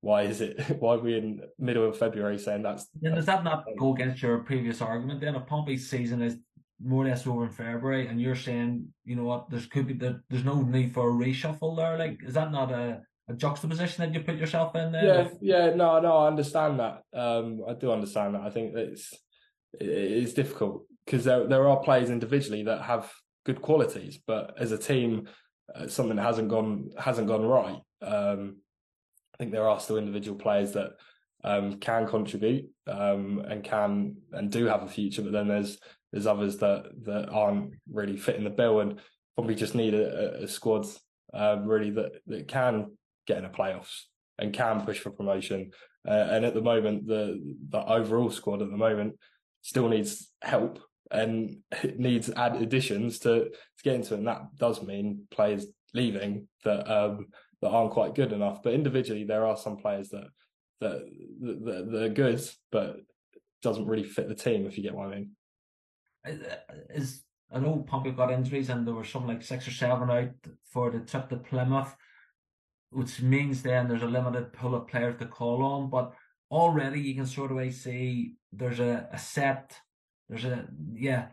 why 0.00 0.22
is 0.22 0.40
it 0.40 0.58
why 0.80 0.94
are 0.94 0.98
we 0.98 1.16
in 1.16 1.40
middle 1.58 1.88
of 1.88 1.98
February 1.98 2.38
saying 2.38 2.62
that's? 2.62 2.86
Then 3.00 3.14
does 3.14 3.26
that 3.26 3.44
not 3.44 3.64
go 3.78 3.94
against 3.94 4.22
your 4.22 4.38
previous 4.38 4.80
argument? 4.80 5.20
Then 5.20 5.36
if 5.36 5.46
Pompey's 5.46 5.88
season 5.88 6.22
is 6.22 6.36
more 6.82 7.04
or 7.04 7.08
less 7.08 7.26
over 7.26 7.44
in 7.44 7.50
February, 7.50 8.06
and 8.06 8.20
you're 8.20 8.36
saying, 8.36 8.86
you 9.04 9.16
know 9.16 9.24
what, 9.24 9.50
there's 9.50 9.66
could 9.66 9.86
be 9.86 9.94
the, 9.94 10.20
there's 10.30 10.44
no 10.44 10.62
need 10.62 10.94
for 10.94 11.10
a 11.10 11.12
reshuffle 11.12 11.76
there. 11.76 11.98
Like, 11.98 12.20
is 12.26 12.34
that 12.34 12.50
not 12.50 12.70
a, 12.72 13.02
a 13.28 13.34
juxtaposition 13.34 14.04
that 14.04 14.14
you 14.14 14.24
put 14.24 14.36
yourself 14.36 14.74
in 14.74 14.92
there? 14.92 15.04
Yeah, 15.04 15.28
yeah, 15.42 15.74
no, 15.74 16.00
no, 16.00 16.16
I 16.16 16.28
understand 16.28 16.80
that. 16.80 17.02
Um, 17.12 17.60
I 17.68 17.74
do 17.74 17.92
understand 17.92 18.34
that. 18.34 18.42
I 18.42 18.50
think 18.50 18.74
it's 18.74 19.12
it 19.78 19.88
is 19.88 20.34
difficult 20.34 20.86
because 21.04 21.24
there 21.24 21.46
there 21.46 21.68
are 21.68 21.80
players 21.80 22.10
individually 22.10 22.64
that 22.64 22.82
have 22.82 23.10
good 23.44 23.62
qualities, 23.62 24.18
but 24.26 24.54
as 24.58 24.72
a 24.72 24.78
team, 24.78 25.28
uh, 25.74 25.86
something 25.86 26.18
hasn't 26.18 26.48
gone 26.48 26.90
hasn't 26.98 27.28
gone 27.28 27.44
right. 27.44 27.80
Um, 28.02 28.56
I 29.34 29.36
think 29.38 29.52
there 29.52 29.68
are 29.68 29.80
still 29.80 29.98
individual 29.98 30.38
players 30.38 30.72
that 30.72 30.92
um, 31.44 31.78
can 31.78 32.06
contribute 32.06 32.68
um, 32.86 33.44
and 33.48 33.64
can 33.64 34.16
and 34.32 34.50
do 34.50 34.66
have 34.66 34.82
a 34.82 34.88
future, 34.88 35.22
but 35.22 35.32
then 35.32 35.48
there's 35.48 35.78
there's 36.12 36.26
others 36.26 36.58
that 36.58 36.90
that 37.04 37.28
aren't 37.30 37.74
really 37.90 38.16
fitting 38.16 38.44
the 38.44 38.50
bill 38.50 38.80
and 38.80 39.00
probably 39.36 39.54
just 39.54 39.74
need 39.74 39.94
a, 39.94 40.42
a 40.42 40.48
squad 40.48 40.86
uh, 41.32 41.58
really 41.64 41.90
that 41.90 42.12
that 42.26 42.48
can 42.48 42.96
get 43.26 43.38
in 43.38 43.44
the 43.44 43.50
playoffs 43.50 44.02
and 44.38 44.52
can 44.52 44.84
push 44.84 44.98
for 44.98 45.10
promotion. 45.10 45.70
Uh, 46.08 46.28
and 46.30 46.44
at 46.44 46.54
the 46.54 46.62
moment, 46.62 47.06
the 47.06 47.40
the 47.68 47.78
overall 47.78 48.30
squad 48.30 48.62
at 48.62 48.70
the 48.70 48.76
moment 48.76 49.14
still 49.62 49.88
needs 49.88 50.30
help 50.42 50.80
and 51.10 51.56
needs 51.96 52.30
add 52.30 52.56
additions 52.56 53.18
to 53.20 53.44
to 53.50 53.82
get 53.84 53.96
into 53.96 54.14
it. 54.14 54.18
And 54.18 54.28
that 54.28 54.56
does 54.56 54.82
mean 54.82 55.26
players 55.30 55.66
leaving 55.94 56.48
that 56.64 56.90
um, 56.90 57.26
that 57.62 57.70
aren't 57.70 57.92
quite 57.92 58.14
good 58.14 58.32
enough. 58.32 58.62
But 58.62 58.74
individually, 58.74 59.24
there 59.24 59.46
are 59.46 59.56
some 59.56 59.76
players 59.76 60.08
that 60.10 60.28
that 60.80 61.02
that, 61.40 61.88
that 61.90 62.02
are 62.02 62.08
good, 62.08 62.40
but 62.72 62.96
doesn't 63.62 63.86
really 63.86 64.04
fit 64.04 64.28
the 64.28 64.34
team. 64.34 64.66
If 64.66 64.76
you 64.76 64.82
get 64.82 64.94
what 64.94 65.08
I 65.08 65.14
mean 65.16 65.30
is 66.94 67.22
I 67.52 67.58
know 67.58 67.84
Pompey 67.86 68.12
got 68.12 68.30
injuries 68.30 68.68
and 68.68 68.86
there 68.86 68.94
were 68.94 69.04
some 69.04 69.26
like 69.26 69.42
six 69.42 69.66
or 69.66 69.72
seven 69.72 70.10
out 70.10 70.30
for 70.70 70.90
the 70.90 71.00
trip 71.00 71.28
to 71.30 71.36
Plymouth, 71.36 71.94
which 72.90 73.20
means 73.22 73.62
then 73.62 73.88
there's 73.88 74.02
a 74.02 74.06
limited 74.06 74.52
pool 74.52 74.74
of 74.74 74.86
players 74.86 75.18
to 75.18 75.26
call 75.26 75.64
on. 75.64 75.90
But 75.90 76.12
already 76.50 77.00
you 77.00 77.14
can 77.14 77.26
sort 77.26 77.52
of 77.52 77.74
see 77.74 78.34
there's 78.52 78.80
a, 78.80 79.08
a 79.12 79.18
set, 79.18 79.76
there's 80.28 80.44
a 80.44 80.66
yeah, 80.92 81.26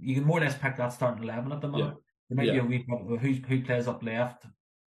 you 0.00 0.14
can 0.14 0.24
more 0.24 0.38
or 0.38 0.42
less 0.42 0.58
pick 0.58 0.76
that 0.76 0.92
starting 0.92 1.24
eleven 1.24 1.52
at 1.52 1.60
the 1.60 1.68
moment. 1.68 1.94
Yeah. 1.94 2.00
There 2.28 2.36
might 2.36 2.46
yeah. 2.46 2.52
be 2.52 2.58
a 2.58 2.64
wee 2.64 3.18
who's 3.18 3.38
who 3.46 3.62
plays 3.62 3.88
up 3.88 4.02
left. 4.02 4.46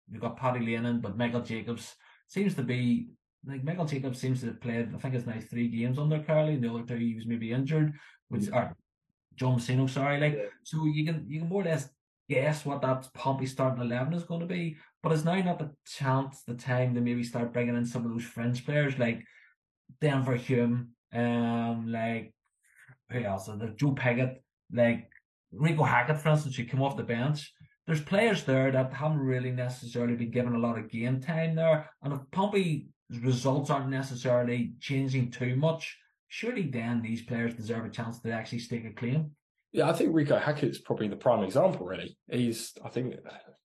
You've 0.09 0.21
got 0.21 0.37
Paddy 0.37 0.65
Lennon, 0.65 1.01
but 1.01 1.17
Michael 1.17 1.41
Jacobs 1.41 1.95
seems 2.27 2.55
to 2.55 2.63
be 2.63 3.09
like 3.45 3.63
Michael 3.63 3.85
Jacobs 3.85 4.19
seems 4.19 4.41
to 4.41 4.47
have 4.47 4.61
played. 4.61 4.93
I 4.93 4.97
think 4.97 5.15
it's 5.15 5.25
now 5.25 5.39
three 5.39 5.67
games 5.67 5.97
under 5.97 6.19
Carly. 6.19 6.57
The 6.57 6.69
other 6.69 6.83
two 6.83 6.95
he 6.95 7.15
was 7.15 7.25
maybe 7.25 7.51
injured, 7.51 7.93
which 8.29 8.49
are 8.51 8.75
John 9.35 9.57
Mousinho, 9.57 9.89
sorry, 9.89 10.19
like 10.19 10.33
yeah. 10.33 10.45
so 10.63 10.85
you 10.85 11.05
can 11.05 11.25
you 11.27 11.39
can 11.39 11.49
more 11.49 11.61
or 11.61 11.65
less 11.65 11.89
guess 12.29 12.65
what 12.65 12.81
that 12.81 13.09
Pompey 13.13 13.45
starting 13.45 13.81
eleven 13.81 14.13
is 14.13 14.23
going 14.23 14.41
to 14.41 14.45
be, 14.45 14.77
but 15.01 15.11
it's 15.11 15.25
now 15.25 15.35
not 15.41 15.59
the 15.59 15.71
chance, 15.85 16.43
the 16.43 16.53
time 16.53 16.93
to 16.93 17.01
maybe 17.01 17.23
start 17.23 17.51
bringing 17.51 17.75
in 17.75 17.85
some 17.85 18.05
of 18.05 18.11
those 18.11 18.23
French 18.23 18.65
players 18.65 18.99
like 18.99 19.23
Denver 19.99 20.35
Hume, 20.35 20.89
um, 21.13 21.91
like 21.91 22.33
who 23.09 23.23
else? 23.23 23.47
There's 23.47 23.75
Joe 23.75 23.91
Pigott, 23.93 24.35
like 24.71 25.09
Reeco 25.53 25.87
Hackett, 25.87 26.19
for 26.19 26.29
instance, 26.29 26.55
who 26.55 26.63
came 26.63 26.81
off 26.81 26.97
the 26.97 27.03
bench. 27.03 27.53
There's 27.85 28.01
players 28.01 28.43
there 28.43 28.71
that 28.71 28.93
haven't 28.93 29.19
really 29.19 29.51
necessarily 29.51 30.15
been 30.15 30.31
given 30.31 30.55
a 30.55 30.59
lot 30.59 30.77
of 30.77 30.89
game 30.89 31.19
time 31.19 31.55
there, 31.55 31.89
and 32.03 32.13
if 32.13 32.19
Pompey's 32.31 32.83
results 33.21 33.69
aren't 33.69 33.89
necessarily 33.89 34.73
changing 34.79 35.31
too 35.31 35.55
much, 35.55 35.97
surely 36.29 36.63
then 36.63 37.01
these 37.01 37.23
players 37.23 37.53
deserve 37.53 37.85
a 37.85 37.89
chance 37.89 38.19
to 38.19 38.31
actually 38.31 38.59
stake 38.59 38.85
a 38.85 38.93
claim. 38.93 39.31
Yeah, 39.73 39.89
I 39.89 39.93
think 39.93 40.13
Reeco 40.13 40.41
Hackett's 40.41 40.79
probably 40.79 41.07
the 41.07 41.15
prime 41.15 41.43
example. 41.43 41.85
Really, 41.85 42.17
he's 42.29 42.73
I 42.83 42.89
think 42.89 43.15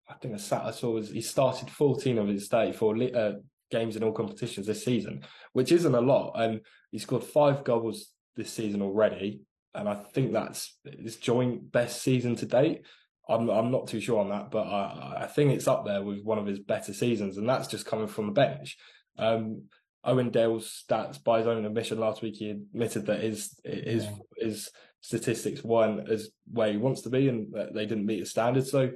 I 0.08 0.14
think 0.14 0.34
I 0.34 0.38
saw 0.38 1.00
he 1.00 1.20
started 1.20 1.70
14 1.70 2.18
of 2.18 2.28
his 2.28 2.48
34 2.48 2.96
uh, 3.14 3.32
games 3.70 3.96
in 3.96 4.04
all 4.04 4.12
competitions 4.12 4.66
this 4.66 4.84
season, 4.84 5.22
which 5.52 5.72
isn't 5.72 5.94
a 5.94 6.00
lot, 6.00 6.34
and 6.36 6.60
he 6.90 6.98
scored 6.98 7.24
five 7.24 7.64
goals 7.64 8.08
this 8.36 8.52
season 8.52 8.82
already, 8.82 9.42
and 9.74 9.88
I 9.88 9.94
think 9.94 10.32
that's 10.32 10.78
his 10.84 11.16
joint 11.16 11.72
best 11.72 12.02
season 12.02 12.36
to 12.36 12.46
date. 12.46 12.82
I'm 13.28 13.48
I'm 13.50 13.70
not 13.70 13.88
too 13.88 14.00
sure 14.00 14.20
on 14.20 14.28
that, 14.30 14.50
but 14.50 14.66
I, 14.66 15.22
I 15.22 15.26
think 15.26 15.52
it's 15.52 15.68
up 15.68 15.84
there 15.84 16.02
with 16.02 16.22
one 16.22 16.38
of 16.38 16.46
his 16.46 16.60
better 16.60 16.92
seasons, 16.92 17.36
and 17.36 17.48
that's 17.48 17.68
just 17.68 17.86
coming 17.86 18.06
from 18.06 18.26
the 18.26 18.32
bench. 18.32 18.76
Um, 19.18 19.64
Owen 20.04 20.30
Dale's 20.30 20.84
stats, 20.88 21.22
by 21.22 21.38
his 21.38 21.48
own 21.48 21.64
admission 21.64 21.98
last 21.98 22.22
week, 22.22 22.36
he 22.36 22.50
admitted 22.50 23.06
that 23.06 23.22
his 23.22 23.58
his 23.64 24.04
yeah. 24.04 24.10
his 24.38 24.70
statistics 25.00 25.64
weren't 25.64 26.08
as 26.08 26.30
where 26.52 26.70
he 26.70 26.76
wants 26.76 27.02
to 27.02 27.10
be, 27.10 27.28
and 27.28 27.52
that 27.52 27.74
they 27.74 27.86
didn't 27.86 28.06
meet 28.06 28.20
his 28.20 28.30
standards. 28.30 28.70
So, 28.70 28.90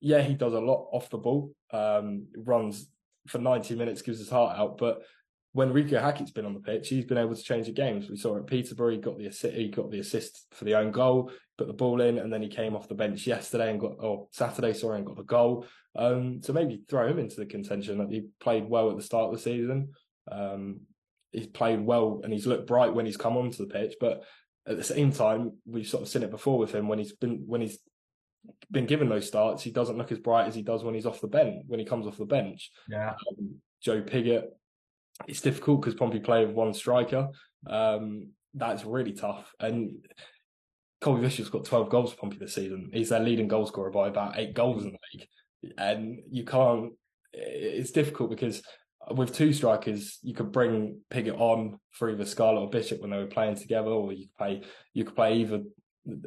yeah, 0.00 0.22
he 0.22 0.34
does 0.34 0.54
a 0.54 0.60
lot 0.60 0.88
off 0.92 1.10
the 1.10 1.18
ball. 1.18 1.52
Um, 1.72 2.26
runs 2.36 2.88
for 3.26 3.38
ninety 3.38 3.74
minutes, 3.74 4.02
gives 4.02 4.18
his 4.18 4.30
heart 4.30 4.58
out. 4.58 4.78
But 4.78 5.02
when 5.52 5.72
Reeco 5.72 6.00
Hackett's 6.00 6.32
been 6.32 6.46
on 6.46 6.54
the 6.54 6.60
pitch, 6.60 6.88
he's 6.88 7.04
been 7.04 7.18
able 7.18 7.34
to 7.34 7.42
change 7.42 7.66
the 7.66 7.72
games. 7.72 8.10
We 8.10 8.16
saw 8.16 8.36
at 8.36 8.46
Peterborough, 8.46 8.90
he 8.90 8.98
got 8.98 9.18
the 9.18 9.26
assist, 9.26 9.54
he 9.54 9.68
got 9.68 9.90
the 9.90 10.00
assist 10.00 10.46
for 10.50 10.64
the 10.64 10.74
own 10.74 10.90
goal, 10.90 11.30
put 11.56 11.68
the 11.68 11.72
ball 11.72 12.00
in, 12.00 12.18
and 12.18 12.32
then 12.32 12.42
he 12.42 12.48
came 12.48 12.74
off 12.74 12.88
the 12.88 12.94
bench 12.94 13.26
yesterday 13.26 13.70
and 13.70 13.78
got 13.80 13.92
or 14.00 14.26
Saturday, 14.32 14.72
sorry, 14.72 14.98
and 14.98 15.06
got 15.06 15.16
the 15.16 15.22
goal. 15.22 15.66
Um, 15.96 16.42
so 16.42 16.52
maybe 16.52 16.82
throw 16.88 17.06
him 17.06 17.20
into 17.20 17.36
the 17.36 17.46
contention. 17.46 17.98
That 17.98 18.10
he 18.10 18.26
played 18.40 18.68
well 18.68 18.90
at 18.90 18.96
the 18.96 19.02
start 19.02 19.26
of 19.26 19.32
the 19.32 19.42
season. 19.42 19.92
Um, 20.30 20.80
he's 21.30 21.46
played 21.46 21.80
well 21.80 22.20
and 22.24 22.32
he's 22.32 22.46
looked 22.46 22.66
bright 22.66 22.94
when 22.94 23.06
he's 23.06 23.16
come 23.16 23.36
onto 23.36 23.64
the 23.64 23.72
pitch, 23.72 23.94
but 24.00 24.24
at 24.66 24.76
the 24.76 24.84
same 24.84 25.12
time, 25.12 25.52
we've 25.66 25.86
sort 25.86 26.02
of 26.02 26.08
seen 26.08 26.22
it 26.22 26.30
before 26.30 26.58
with 26.58 26.74
him 26.74 26.88
when 26.88 26.98
he's 26.98 27.12
been 27.12 27.44
when 27.46 27.60
he's 27.60 27.78
been 28.70 28.86
given 28.86 29.08
those 29.08 29.26
starts, 29.26 29.62
he 29.62 29.70
doesn't 29.70 29.98
look 29.98 30.12
as 30.12 30.18
bright 30.18 30.46
as 30.46 30.54
he 30.54 30.62
does 30.62 30.84
when 30.84 30.94
he's 30.94 31.06
off 31.06 31.20
the 31.20 31.28
bench 31.28 31.64
when 31.66 31.80
he 31.80 31.86
comes 31.86 32.06
off 32.06 32.18
the 32.18 32.24
bench. 32.24 32.70
Yeah, 32.88 33.10
um, 33.10 33.56
Joe 33.82 34.02
Pigott. 34.02 34.46
It's 35.28 35.40
difficult 35.40 35.80
because 35.80 35.94
Pompey 35.94 36.18
play 36.18 36.44
with 36.44 36.54
one 36.54 36.74
striker. 36.74 37.28
Um, 37.66 38.30
that's 38.52 38.84
really 38.84 39.12
tough. 39.12 39.52
And 39.60 40.04
Colby 41.00 41.22
Bishop's 41.22 41.50
got 41.50 41.64
12 41.64 41.88
goals 41.88 42.12
for 42.12 42.18
Pompey 42.18 42.38
this 42.38 42.54
season. 42.54 42.90
He's 42.92 43.10
their 43.10 43.20
leading 43.20 43.46
goal 43.46 43.66
scorer 43.66 43.90
by 43.90 44.08
about 44.08 44.38
eight 44.38 44.54
goals 44.54 44.84
in 44.84 44.92
the 44.92 44.98
league. 45.12 45.28
And 45.78 46.20
you 46.30 46.44
can't, 46.44 46.92
it's 47.32 47.90
difficult 47.90 48.30
because 48.30 48.62
with 49.10 49.34
two 49.34 49.52
strikers, 49.52 50.18
you 50.22 50.34
could 50.34 50.52
bring 50.52 51.00
Pigott 51.10 51.38
on 51.38 51.78
for 51.90 52.10
either 52.10 52.24
Scarlett 52.24 52.62
or 52.62 52.70
Bishop 52.70 53.00
when 53.00 53.10
they 53.10 53.18
were 53.18 53.26
playing 53.26 53.56
together, 53.56 53.90
or 53.90 54.12
you 54.12 54.26
could 54.26 54.36
play 54.36 54.62
you 54.94 55.04
could 55.04 55.16
play 55.16 55.38
either 55.38 55.62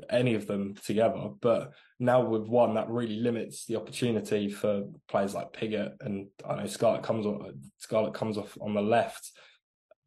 any 0.09 0.33
of 0.35 0.47
them 0.47 0.75
together. 0.85 1.29
But 1.41 1.73
now 1.99 2.25
with 2.25 2.47
one, 2.47 2.73
that 2.75 2.89
really 2.89 3.19
limits 3.19 3.65
the 3.65 3.75
opportunity 3.75 4.49
for 4.49 4.83
players 5.07 5.33
like 5.35 5.53
Pigott 5.53 5.93
and 6.01 6.27
I 6.47 6.55
know 6.55 6.67
Scarlett 6.67 7.03
comes 7.03 7.25
on 7.25 7.59
Scarlett 7.77 8.13
comes 8.13 8.37
off 8.37 8.57
on 8.59 8.73
the 8.73 8.81
left. 8.81 9.31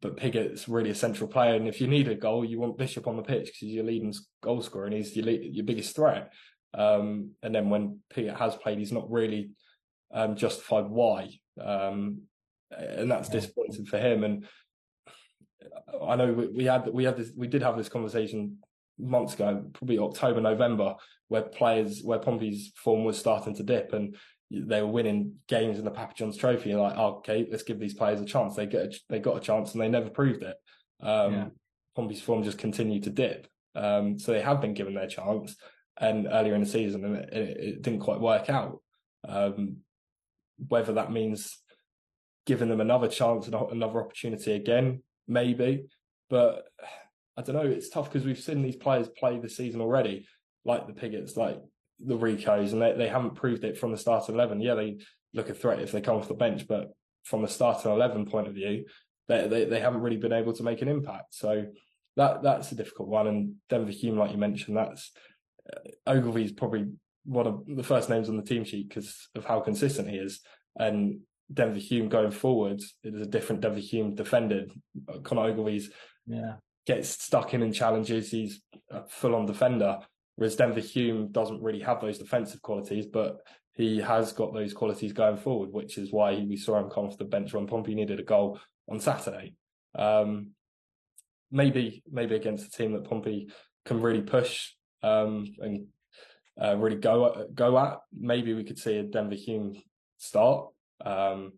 but 0.01 0.17
Pigott's 0.17 0.67
really 0.67 0.89
a 0.89 0.95
central 0.95 1.29
player, 1.29 1.55
and 1.55 1.67
if 1.67 1.79
you 1.79 1.87
need 1.87 2.07
a 2.07 2.15
goal, 2.15 2.43
you 2.43 2.59
want 2.59 2.77
Bishop 2.77 3.07
on 3.07 3.17
the 3.17 3.23
pitch 3.23 3.45
because 3.45 3.59
he's 3.59 3.73
your 3.75 3.83
leading 3.85 4.13
goal 4.41 4.61
scorer 4.61 4.85
and 4.85 4.95
he's 4.95 5.15
your 5.15 5.29
your 5.29 5.65
biggest 5.65 5.95
threat. 5.95 6.33
Um, 6.73 7.31
and 7.43 7.53
then 7.53 7.69
when 7.69 7.99
Piggott 8.09 8.37
has 8.37 8.55
played, 8.55 8.79
he's 8.79 8.91
not 8.91 9.11
really 9.11 9.51
um, 10.13 10.35
justified 10.35 10.85
why, 10.87 11.29
um, 11.59 12.23
and 12.71 13.11
that's 13.11 13.29
disappointing 13.29 13.85
for 13.85 13.99
him. 13.99 14.23
And 14.23 14.45
I 16.03 16.15
know 16.15 16.33
we, 16.33 16.47
we 16.47 16.63
had 16.65 16.87
we 16.87 17.03
had 17.03 17.17
this 17.17 17.31
we 17.37 17.47
did 17.47 17.61
have 17.61 17.77
this 17.77 17.89
conversation 17.89 18.57
months 18.97 19.33
ago, 19.33 19.65
probably 19.73 19.99
October 19.99 20.41
November, 20.41 20.95
where 21.27 21.43
players 21.43 22.01
where 22.03 22.19
Pompey's 22.19 22.71
form 22.75 23.03
was 23.03 23.17
starting 23.17 23.55
to 23.55 23.63
dip 23.63 23.93
and 23.93 24.15
they 24.51 24.81
were 24.81 24.87
winning 24.87 25.35
games 25.47 25.79
in 25.79 25.85
the 25.85 25.91
Papa 25.91 26.13
John's 26.15 26.37
Trophy. 26.37 26.71
And 26.71 26.81
like, 26.81 26.97
oh, 26.97 27.17
okay, 27.17 27.47
let's 27.49 27.63
give 27.63 27.79
these 27.79 27.93
players 27.93 28.19
a 28.19 28.25
chance. 28.25 28.55
They 28.55 28.65
get 28.65 28.85
a, 28.85 28.99
they 29.09 29.19
got 29.19 29.37
a 29.37 29.41
chance 29.41 29.73
and 29.73 29.81
they 29.81 29.87
never 29.87 30.09
proved 30.09 30.43
it. 30.43 30.55
Um, 31.01 31.33
yeah. 31.33 31.47
Pompey's 31.95 32.21
form 32.21 32.43
just 32.43 32.57
continued 32.57 33.03
to 33.03 33.09
dip. 33.09 33.47
Um, 33.75 34.19
so 34.19 34.33
they 34.33 34.41
have 34.41 34.59
been 34.59 34.73
given 34.73 34.93
their 34.93 35.07
chance, 35.07 35.55
and 35.99 36.27
earlier 36.29 36.55
in 36.55 36.61
the 36.61 36.67
season, 36.67 37.05
and 37.05 37.15
it, 37.15 37.33
it 37.33 37.81
didn't 37.81 38.01
quite 38.01 38.19
work 38.19 38.49
out. 38.49 38.81
Um, 39.27 39.77
whether 40.67 40.93
that 40.93 41.11
means 41.11 41.57
giving 42.45 42.69
them 42.69 42.81
another 42.81 43.07
chance 43.07 43.47
and 43.47 43.55
another 43.55 44.01
opportunity 44.03 44.53
again, 44.53 45.03
maybe. 45.27 45.85
But 46.29 46.63
I 47.41 47.43
don't 47.43 47.55
know. 47.55 47.71
It's 47.71 47.89
tough 47.89 48.11
because 48.11 48.25
we've 48.25 48.37
seen 48.37 48.61
these 48.61 48.75
players 48.75 49.09
play 49.09 49.39
the 49.39 49.49
season 49.49 49.81
already, 49.81 50.27
like 50.63 50.85
the 50.85 50.93
Pigotts, 50.93 51.35
like 51.35 51.59
the 51.99 52.15
Ricos, 52.15 52.71
and 52.71 52.81
they, 52.81 52.93
they 52.93 53.07
haven't 53.07 53.33
proved 53.33 53.63
it 53.63 53.79
from 53.79 53.91
the 53.91 53.97
starting 53.97 54.35
eleven. 54.35 54.61
Yeah, 54.61 54.75
they 54.75 54.99
look 55.33 55.49
a 55.49 55.55
threat 55.55 55.79
if 55.79 55.91
they 55.91 56.01
come 56.01 56.17
off 56.17 56.27
the 56.27 56.35
bench, 56.35 56.67
but 56.67 56.89
from 57.23 57.41
the 57.41 57.47
starting 57.47 57.91
eleven 57.91 58.27
point 58.27 58.47
of 58.47 58.53
view, 58.53 58.85
they, 59.27 59.47
they 59.47 59.65
they 59.65 59.79
haven't 59.79 60.01
really 60.01 60.17
been 60.17 60.33
able 60.33 60.53
to 60.53 60.61
make 60.61 60.83
an 60.83 60.87
impact. 60.87 61.33
So 61.33 61.65
that 62.15 62.43
that's 62.43 62.71
a 62.71 62.75
difficult 62.75 63.09
one. 63.09 63.25
And 63.25 63.55
Denver 63.69 63.91
Hume, 63.91 64.17
like 64.17 64.31
you 64.31 64.37
mentioned, 64.37 64.77
that's 64.77 65.11
uh, 65.73 66.11
Ogilvie's 66.11 66.51
probably 66.51 66.91
one 67.25 67.47
of 67.47 67.63
the 67.65 67.83
first 67.83 68.07
names 68.07 68.29
on 68.29 68.37
the 68.37 68.43
team 68.43 68.65
sheet 68.65 68.87
because 68.87 69.29
of 69.33 69.45
how 69.45 69.61
consistent 69.61 70.09
he 70.09 70.17
is. 70.17 70.41
And 70.77 71.21
Denver 71.51 71.79
Hume 71.79 72.07
going 72.07 72.31
forward, 72.31 72.81
it 73.03 73.15
is 73.15 73.21
a 73.21 73.29
different 73.29 73.61
Denver 73.61 73.79
Hume 73.79 74.13
defended. 74.13 74.71
Connor 75.23 75.45
Ogilvie's 75.45 75.89
yeah 76.27 76.57
gets 76.85 77.09
stuck 77.09 77.53
in 77.53 77.61
and 77.61 77.73
challenges. 77.73 78.31
He's 78.31 78.61
a 78.89 79.07
full 79.07 79.35
on 79.35 79.45
defender. 79.45 79.99
Whereas 80.35 80.55
Denver 80.55 80.79
Hume 80.79 81.31
doesn't 81.31 81.61
really 81.61 81.81
have 81.81 82.01
those 82.01 82.17
defensive 82.17 82.61
qualities, 82.61 83.05
but 83.05 83.37
he 83.73 83.99
has 83.99 84.33
got 84.33 84.53
those 84.53 84.73
qualities 84.73 85.13
going 85.13 85.37
forward, 85.37 85.71
which 85.71 85.97
is 85.97 86.11
why 86.11 86.33
we 86.33 86.57
saw 86.57 86.79
him 86.79 86.89
come 86.89 87.05
off 87.05 87.17
the 87.17 87.25
bench 87.25 87.53
when 87.53 87.67
Pompey 87.67 87.95
needed 87.95 88.19
a 88.19 88.23
goal 88.23 88.59
on 88.89 88.99
Saturday. 88.99 89.53
Um, 89.95 90.51
maybe, 91.51 92.03
maybe 92.11 92.35
against 92.35 92.67
a 92.67 92.71
team 92.71 92.93
that 92.93 93.09
Pompey 93.09 93.49
can 93.85 94.01
really 94.01 94.21
push 94.21 94.71
um, 95.03 95.45
and 95.59 95.87
uh, 96.61 96.75
really 96.77 96.97
go 96.97 97.47
go 97.53 97.77
at. 97.77 97.99
Maybe 98.13 98.53
we 98.53 98.63
could 98.63 98.77
see 98.77 98.97
a 98.97 99.03
Denver 99.03 99.35
Hume 99.35 99.75
start, 100.17 100.67
um, 101.03 101.53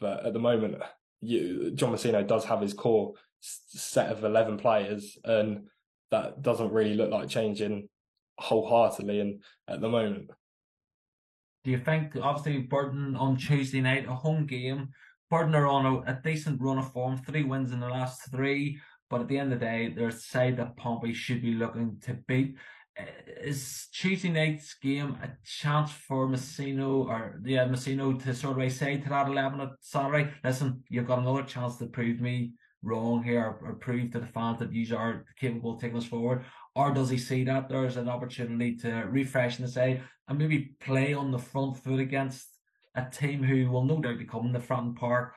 but 0.00 0.26
at 0.26 0.32
the 0.32 0.38
moment, 0.38 0.76
you, 1.22 1.70
John 1.74 1.92
Mousinho 1.92 2.26
does 2.26 2.44
have 2.44 2.60
his 2.60 2.74
core 2.74 3.12
set 3.40 4.10
of 4.10 4.24
eleven 4.24 4.58
players, 4.58 5.16
and 5.24 5.68
that 6.10 6.42
doesn't 6.42 6.72
really 6.72 6.94
look 6.94 7.10
like 7.10 7.28
changing 7.28 7.88
wholeheartedly 8.38 9.20
and 9.20 9.42
at 9.68 9.80
the 9.80 9.88
moment. 9.88 10.30
Do 11.64 11.70
you 11.70 11.78
think 11.78 12.16
obviously 12.20 12.62
Burton 12.62 13.14
on 13.16 13.36
Tuesday 13.36 13.80
night, 13.80 14.06
a 14.08 14.14
home 14.14 14.46
game, 14.46 14.88
Burton 15.30 15.54
are 15.54 15.66
on 15.66 15.86
a, 15.86 16.12
a, 16.12 16.20
decent 16.22 16.60
run 16.60 16.78
of 16.78 16.92
form, 16.92 17.16
three 17.16 17.44
wins 17.44 17.72
in 17.72 17.80
the 17.80 17.88
last 17.88 18.30
three, 18.30 18.78
but 19.08 19.20
at 19.20 19.28
the 19.28 19.38
end 19.38 19.52
of 19.52 19.60
the 19.60 19.64
day, 19.64 19.92
they're 19.94 20.08
a 20.08 20.12
side 20.12 20.56
that 20.56 20.76
Pompey 20.76 21.14
should 21.14 21.40
be 21.40 21.54
looking 21.54 21.98
to 22.02 22.18
beat. 22.26 22.56
Is 23.42 23.88
Tuesday 23.92 24.28
night's 24.28 24.74
game 24.74 25.16
a 25.22 25.30
chance 25.44 25.90
for 25.90 26.28
Mousinho 26.28 27.06
or 27.06 27.40
yeah 27.44 27.66
Mousinho 27.66 28.22
to 28.22 28.34
sort 28.34 28.60
of 28.60 28.72
say 28.72 28.98
to 28.98 29.08
that 29.08 29.28
eleven 29.28 29.60
at 29.60 29.70
Saturday, 29.80 30.30
listen, 30.44 30.82
you've 30.88 31.06
got 31.06 31.20
another 31.20 31.42
chance 31.42 31.76
to 31.78 31.86
prove 31.86 32.20
me 32.20 32.52
wrong 32.82 33.22
here 33.22 33.40
or, 33.40 33.68
or 33.70 33.74
prove 33.74 34.10
to 34.10 34.20
the 34.20 34.26
fans 34.26 34.58
that 34.58 34.72
you 34.72 34.96
are 34.96 35.24
capable 35.38 35.74
of 35.74 35.80
taking 35.80 35.96
us 35.96 36.04
forward? 36.04 36.44
Or 36.74 36.92
does 36.92 37.10
he 37.10 37.18
see 37.18 37.44
that 37.44 37.68
there's 37.68 37.96
an 37.96 38.08
opportunity 38.08 38.76
to 38.78 38.90
refresh 39.08 39.56
the 39.56 39.68
side 39.68 40.02
and 40.28 40.38
maybe 40.38 40.74
play 40.80 41.14
on 41.14 41.30
the 41.30 41.38
front 41.38 41.78
foot 41.78 42.00
against 42.00 42.46
a 42.94 43.04
team 43.04 43.42
who 43.42 43.70
will 43.70 43.84
no 43.84 44.00
doubt 44.00 44.18
be 44.18 44.24
coming 44.24 44.52
to 44.52 44.58
Fratton 44.58 44.96
Park, 44.96 45.34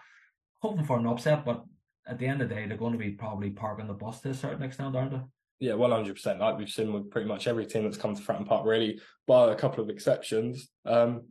hoping 0.59 0.85
for 0.85 0.99
an 0.99 1.07
upset, 1.07 1.45
but 1.45 1.63
at 2.07 2.19
the 2.19 2.27
end 2.27 2.41
of 2.41 2.49
the 2.49 2.55
day, 2.55 2.67
they're 2.67 2.77
going 2.77 2.93
to 2.93 2.99
be 2.99 3.11
probably 3.11 3.49
parking 3.49 3.87
the 3.87 3.93
bus 3.93 4.21
to 4.21 4.29
a 4.29 4.33
certain 4.33 4.63
extent, 4.63 4.95
aren't 4.95 5.11
they? 5.11 5.21
Yeah, 5.59 5.75
one 5.75 5.91
hundred 5.91 6.15
percent. 6.15 6.39
Like 6.39 6.57
we've 6.57 6.69
seen 6.69 6.91
with 6.91 7.09
pretty 7.09 7.27
much 7.27 7.47
every 7.47 7.65
team 7.65 7.83
that's 7.83 7.97
come 7.97 8.15
to 8.15 8.21
Fratton 8.21 8.47
Park, 8.47 8.65
really, 8.65 8.99
bar 9.25 9.51
a 9.51 9.55
couple 9.55 9.83
of 9.83 9.89
exceptions. 9.89 10.69
Um, 10.85 11.25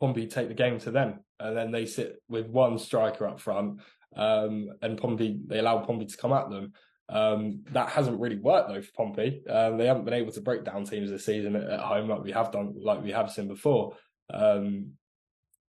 Pompey 0.00 0.26
take 0.26 0.48
the 0.48 0.54
game 0.54 0.78
to 0.80 0.90
them, 0.90 1.20
and 1.38 1.56
then 1.56 1.70
they 1.70 1.86
sit 1.86 2.22
with 2.28 2.46
one 2.46 2.78
striker 2.78 3.26
up 3.26 3.40
front 3.40 3.80
um, 4.16 4.70
and 4.82 4.98
Pompey 4.98 5.38
they 5.46 5.58
allow 5.58 5.78
Pompey 5.78 6.06
to 6.06 6.16
come 6.16 6.32
at 6.32 6.50
them. 6.50 6.72
Um, 7.08 7.64
that 7.72 7.90
hasn't 7.90 8.20
really 8.20 8.38
worked 8.38 8.70
though 8.70 8.80
for 8.80 8.92
Pompey. 8.92 9.42
Um, 9.48 9.76
they 9.76 9.86
haven't 9.86 10.04
been 10.04 10.14
able 10.14 10.32
to 10.32 10.40
break 10.40 10.64
down 10.64 10.84
teams 10.84 11.10
this 11.10 11.26
season 11.26 11.54
at, 11.54 11.68
at 11.68 11.80
home 11.80 12.08
like 12.08 12.22
we 12.22 12.32
have 12.32 12.50
done, 12.50 12.74
like 12.80 13.02
we 13.02 13.12
have 13.12 13.30
seen 13.30 13.48
before. 13.48 13.96
Um, 14.32 14.92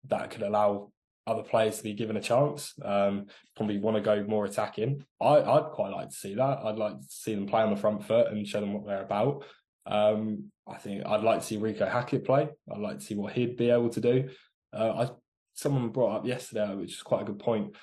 that 0.09 0.31
could 0.31 0.43
allow 0.43 0.92
other 1.27 1.43
players 1.43 1.79
to 1.79 1.83
be 1.83 1.95
given 1.95 2.17
a 2.17 2.21
chance. 2.21 2.75
Um, 2.85 3.27
probably 3.57 3.79
want 3.79 3.97
to 3.97 4.03
go 4.03 4.25
more 4.25 4.45
attacking. 4.45 5.05
I, 5.21 5.39
would 5.39 5.73
quite 5.73 5.93
like 5.93 6.11
to 6.11 6.17
see 6.17 6.35
that. 6.35 6.59
I'd 6.65 6.79
like 6.79 7.01
to 7.01 7.07
see 7.09 7.35
them 7.35 7.47
play 7.47 7.63
on 7.63 7.71
the 7.71 7.81
front 7.81 8.05
foot 8.05 8.29
and 8.29 8.47
show 8.47 8.61
them 8.61 8.73
what 8.73 8.87
they're 8.87 9.03
about. 9.03 9.45
Um, 9.87 10.51
I 10.67 10.77
think 10.77 11.05
I'd 11.07 11.23
like 11.23 11.41
to 11.41 11.47
see 11.47 11.59
Reeco 11.59 11.91
Hackett 11.91 12.25
play. 12.25 12.49
I'd 12.73 12.81
like 12.81 12.99
to 12.99 13.05
see 13.05 13.15
what 13.15 13.33
he'd 13.33 13.57
be 13.57 13.71
able 13.71 13.91
to 13.91 14.01
do. 14.01 14.29
Uh, 14.73 15.07
I, 15.07 15.11
someone 15.55 15.91
brought 15.91 16.17
up 16.17 16.27
yesterday, 16.27 16.75
which 16.75 16.95
is 16.95 17.03
quite 17.03 17.23
a 17.23 17.27
good 17.27 17.39
point. 17.39 17.75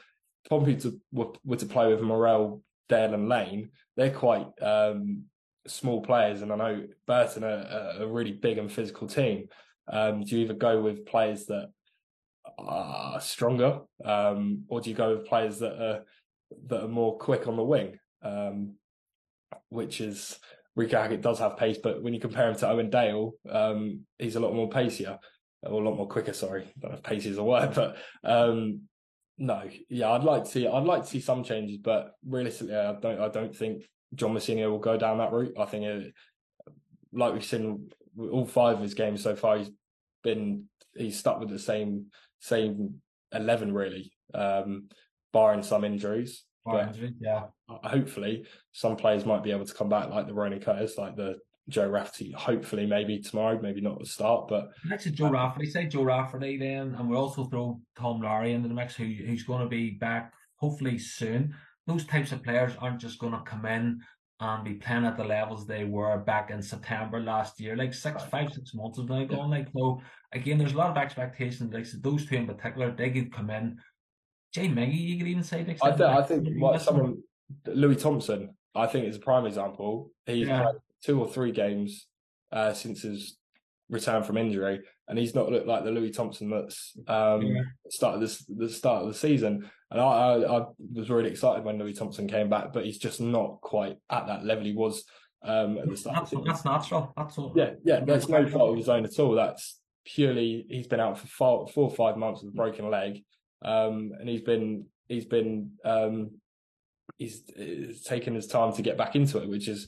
Pompey 0.50 0.76
to, 0.78 1.00
were, 1.12 1.34
were 1.44 1.58
to 1.58 1.66
play 1.66 1.88
with 1.88 2.02
Morrell, 2.02 2.62
Dale, 2.88 3.14
and 3.14 3.30
Lane, 3.30 3.72
they're 3.96 4.12
quite 4.12 4.48
um, 4.62 5.26
small 5.68 6.02
players, 6.02 6.42
and 6.42 6.52
I 6.52 6.56
know 6.56 6.88
Burton 7.06 7.44
are 7.44 7.98
a, 8.00 8.08
really 8.08 8.32
big 8.32 8.58
and 8.58 8.72
physical 8.72 9.08
team. 9.08 9.48
Um, 9.88 10.24
do 10.24 10.36
you 10.36 10.44
either 10.44 10.54
go 10.54 10.82
with 10.82 11.06
players 11.06 11.46
that 11.48 11.72
are 12.58 13.22
stronger, 13.22 13.82
um, 14.04 14.64
or 14.68 14.82
do 14.82 14.90
you 14.90 14.96
go 14.96 15.16
with 15.16 15.28
players 15.28 15.60
that 15.60 15.74
are 15.74 16.06
that 16.68 16.84
are 16.84 16.88
more 16.88 17.18
quick 17.18 17.48
on 17.48 17.56
the 17.56 17.64
wing? 17.64 18.00
Um, 18.22 18.76
which 19.70 20.02
is 20.02 20.40
Reeco 20.78 20.92
Hackett 20.92 21.22
does 21.22 21.40
have 21.40 21.58
pace, 21.58 21.78
but 21.82 22.02
when 22.02 22.14
you 22.14 22.20
compare 22.20 22.50
him 22.50 22.56
to 22.58 22.70
Owen 22.70 22.90
Dale, 22.90 23.34
um, 23.50 24.02
he's 24.18 24.36
a 24.36 24.40
lot 24.40 24.54
more 24.54 24.70
pacier, 24.70 25.20
or 25.64 25.82
a 25.82 25.86
lot 25.86 25.98
more 25.98 26.08
quicker. 26.08 26.34
Sorry, 26.34 26.64
I 26.64 26.80
don't 26.80 26.92
know 26.92 26.98
if 26.98 27.04
pace 27.04 27.26
is 27.26 27.38
a 27.38 27.44
word, 27.44 27.74
but 27.74 27.98
um, 28.24 28.82
no, 29.38 29.64
yeah, 29.90 30.12
I'd 30.12 30.24
like 30.24 30.44
to 30.44 30.50
see. 30.50 30.68
I'd 30.68 30.84
like 30.84 31.04
to 31.04 31.10
see 31.10 31.22
some 31.22 31.44
changes, 31.44 31.78
but 31.78 32.14
realistically, 32.26 32.76
I 32.76 32.94
don't. 32.94 33.20
I 33.20 33.30
don't 33.30 33.56
think 33.56 33.84
John 34.16 34.34
Mousinho 34.34 34.70
will 34.70 34.80
go 34.80 34.98
down 34.98 35.18
that 35.18 35.32
route. 35.32 35.54
I 35.60 35.66
think, 35.66 35.86
it, 35.86 36.14
like 37.14 37.34
we've 37.34 37.44
seen, 37.44 37.90
all 38.18 38.46
five 38.46 38.78
of 38.78 38.84
his 38.84 38.94
games 38.94 39.24
so 39.24 39.36
far, 39.36 39.58
he's 39.58 39.72
been 40.24 40.66
he's 40.96 41.18
stuck 41.18 41.40
with 41.40 41.50
the 41.50 41.60
same 41.60 42.08
same 42.40 43.02
eleven 43.34 43.74
really, 43.74 44.12
um, 44.34 44.90
barring 45.34 45.64
some 45.64 45.84
injuries. 45.84 46.44
But 46.66 46.96
yeah. 47.20 47.46
Hopefully, 47.68 48.46
some 48.74 48.96
players 48.96 49.26
might 49.26 49.44
be 49.44 49.52
able 49.52 49.66
to 49.66 49.74
come 49.74 49.90
back, 49.90 50.10
like 50.10 50.28
the 50.28 50.34
Ronnie 50.34 50.60
Curtis, 50.60 50.98
like 50.98 51.16
the 51.16 51.38
Joe 51.70 51.88
Rafferty, 51.88 52.32
hopefully 52.32 52.86
maybe 52.86 53.20
tomorrow, 53.20 53.60
maybe 53.62 53.82
not 53.82 53.94
at 53.94 54.00
the 54.00 54.06
start, 54.06 54.48
but 54.48 54.70
actually 54.92 55.12
Joe 55.12 55.30
Rafferty, 55.30 55.70
say 55.70 55.86
Joe 55.86 56.04
Rafferty 56.04 56.58
then, 56.58 56.96
and 56.96 57.10
we'll 57.10 57.22
also 57.22 57.46
throw 57.46 57.80
Tom 57.98 58.22
Lowery 58.22 58.54
into 58.54 58.68
the 58.68 58.74
mix, 58.74 58.96
who 58.96 59.06
who's 59.06 59.44
going 59.44 59.62
to 59.62 59.68
be 59.70 59.92
back 59.92 60.34
hopefully 60.56 60.98
soon. 60.98 61.56
Those 61.88 62.06
types 62.06 62.32
of 62.32 62.44
players 62.44 62.74
aren't 62.80 63.00
just 63.00 63.20
going 63.20 63.34
to 63.34 63.42
come 63.42 63.66
in 63.66 64.02
and 64.40 64.64
be 64.64 64.76
playing 64.76 65.06
at 65.06 65.18
the 65.18 65.24
levels 65.24 65.66
they 65.66 65.84
were 65.84 66.18
back 66.18 66.50
in 66.50 66.62
September 66.62 67.20
last 67.20 67.60
year, 67.60 67.76
like 67.76 67.94
six, 67.94 68.24
five, 68.24 68.52
six 68.54 68.74
months 68.74 68.98
of 68.98 69.10
now 69.10 69.24
gone. 69.26 69.50
Like 69.50 69.68
so, 69.76 70.02
again, 70.32 70.58
there's 70.58 70.74
a 70.74 70.78
lot 70.78 70.92
of 70.92 70.98
expectations. 70.98 71.74
Like 71.74 71.86
so 71.86 71.98
those 72.02 72.26
two 72.26 72.36
in 72.36 72.48
particular, 72.48 72.92
they 72.92 73.10
could 73.10 73.34
come 73.34 73.50
in. 73.50 73.78
Jay 74.54 74.68
Maggie, 74.68 74.98
you 74.98 75.18
could 75.18 75.28
even 75.28 75.44
say 75.44 75.64
next. 75.64 75.84
I, 75.84 75.92
th- 75.92 76.02
I 76.02 76.24
think 76.24 76.48
what 76.60 76.82
someone 76.82 77.18
Louis 77.66 77.98
Thompson, 77.98 78.56
I 78.76 78.88
think 78.88 79.08
is 79.08 79.18
a 79.18 79.20
prime 79.20 79.46
example. 79.46 80.12
He's 80.26 80.48
yeah. 80.48 80.64
played 80.64 80.76
two 81.04 81.20
or 81.20 81.28
three 81.28 81.52
games 81.52 82.08
uh, 82.52 82.74
since 82.74 83.02
his 83.02 83.38
return 83.90 84.24
from 84.24 84.38
injury, 84.38 84.82
and 85.08 85.18
he's 85.18 85.36
not 85.36 85.50
looked 85.50 85.68
like 85.68 85.84
the 85.84 85.92
Louis 85.92 86.12
Thompson 86.12 86.50
that's 86.50 86.98
um, 87.08 87.42
yeah. 87.42 87.62
started 87.90 88.22
this 88.22 88.46
the 88.46 88.70
start 88.70 89.04
of 89.04 89.08
the 89.10 89.18
season. 89.18 89.70
And 89.92 90.00
I, 90.00 90.04
I, 90.04 90.60
I, 90.60 90.66
was 90.94 91.10
really 91.10 91.32
excited 91.32 91.66
when 91.66 91.80
Louis 91.80 91.94
Thompson 91.94 92.28
came 92.28 92.48
back, 92.48 92.74
but 92.74 92.86
he's 92.86 93.00
just 93.00 93.20
not 93.20 93.60
quite 93.62 93.98
at 94.12 94.28
that 94.28 94.46
level 94.46 94.66
he 94.66 94.74
was 94.74 95.04
um, 95.44 95.80
at 95.80 95.90
the 95.90 95.98
start. 95.98 96.18
That's, 96.18 96.32
the 96.32 96.42
that's 96.44 96.66
natural. 96.66 97.14
That's 97.18 97.38
all. 97.38 97.54
Yeah, 97.56 97.72
yeah. 97.84 98.02
There's 98.02 98.30
no 98.30 98.48
fault 98.48 98.72
of 98.72 98.78
his 98.78 98.90
own 98.90 99.06
at 99.06 99.18
all. 99.20 99.34
That's 99.34 99.80
purely 100.06 100.66
he's 100.70 100.88
been 100.88 101.00
out 101.00 101.18
for 101.18 101.28
four, 101.28 101.68
four 101.68 101.90
or 101.90 101.96
five 101.96 102.18
months 102.18 102.44
with 102.44 102.54
a 102.54 102.56
broken 102.56 102.90
leg, 102.90 103.24
um, 103.64 104.12
and 104.20 104.30
he's 104.30 104.42
been 104.42 104.86
he's 105.08 105.26
been 105.26 105.72
um, 105.84 106.32
he's, 107.18 107.44
he's 107.56 108.04
taken 108.04 108.36
his 108.36 108.48
time 108.48 108.74
to 108.74 108.82
get 108.82 108.98
back 108.98 109.16
into 109.16 109.40
it, 109.40 109.50
which 109.50 109.68
is 109.68 109.88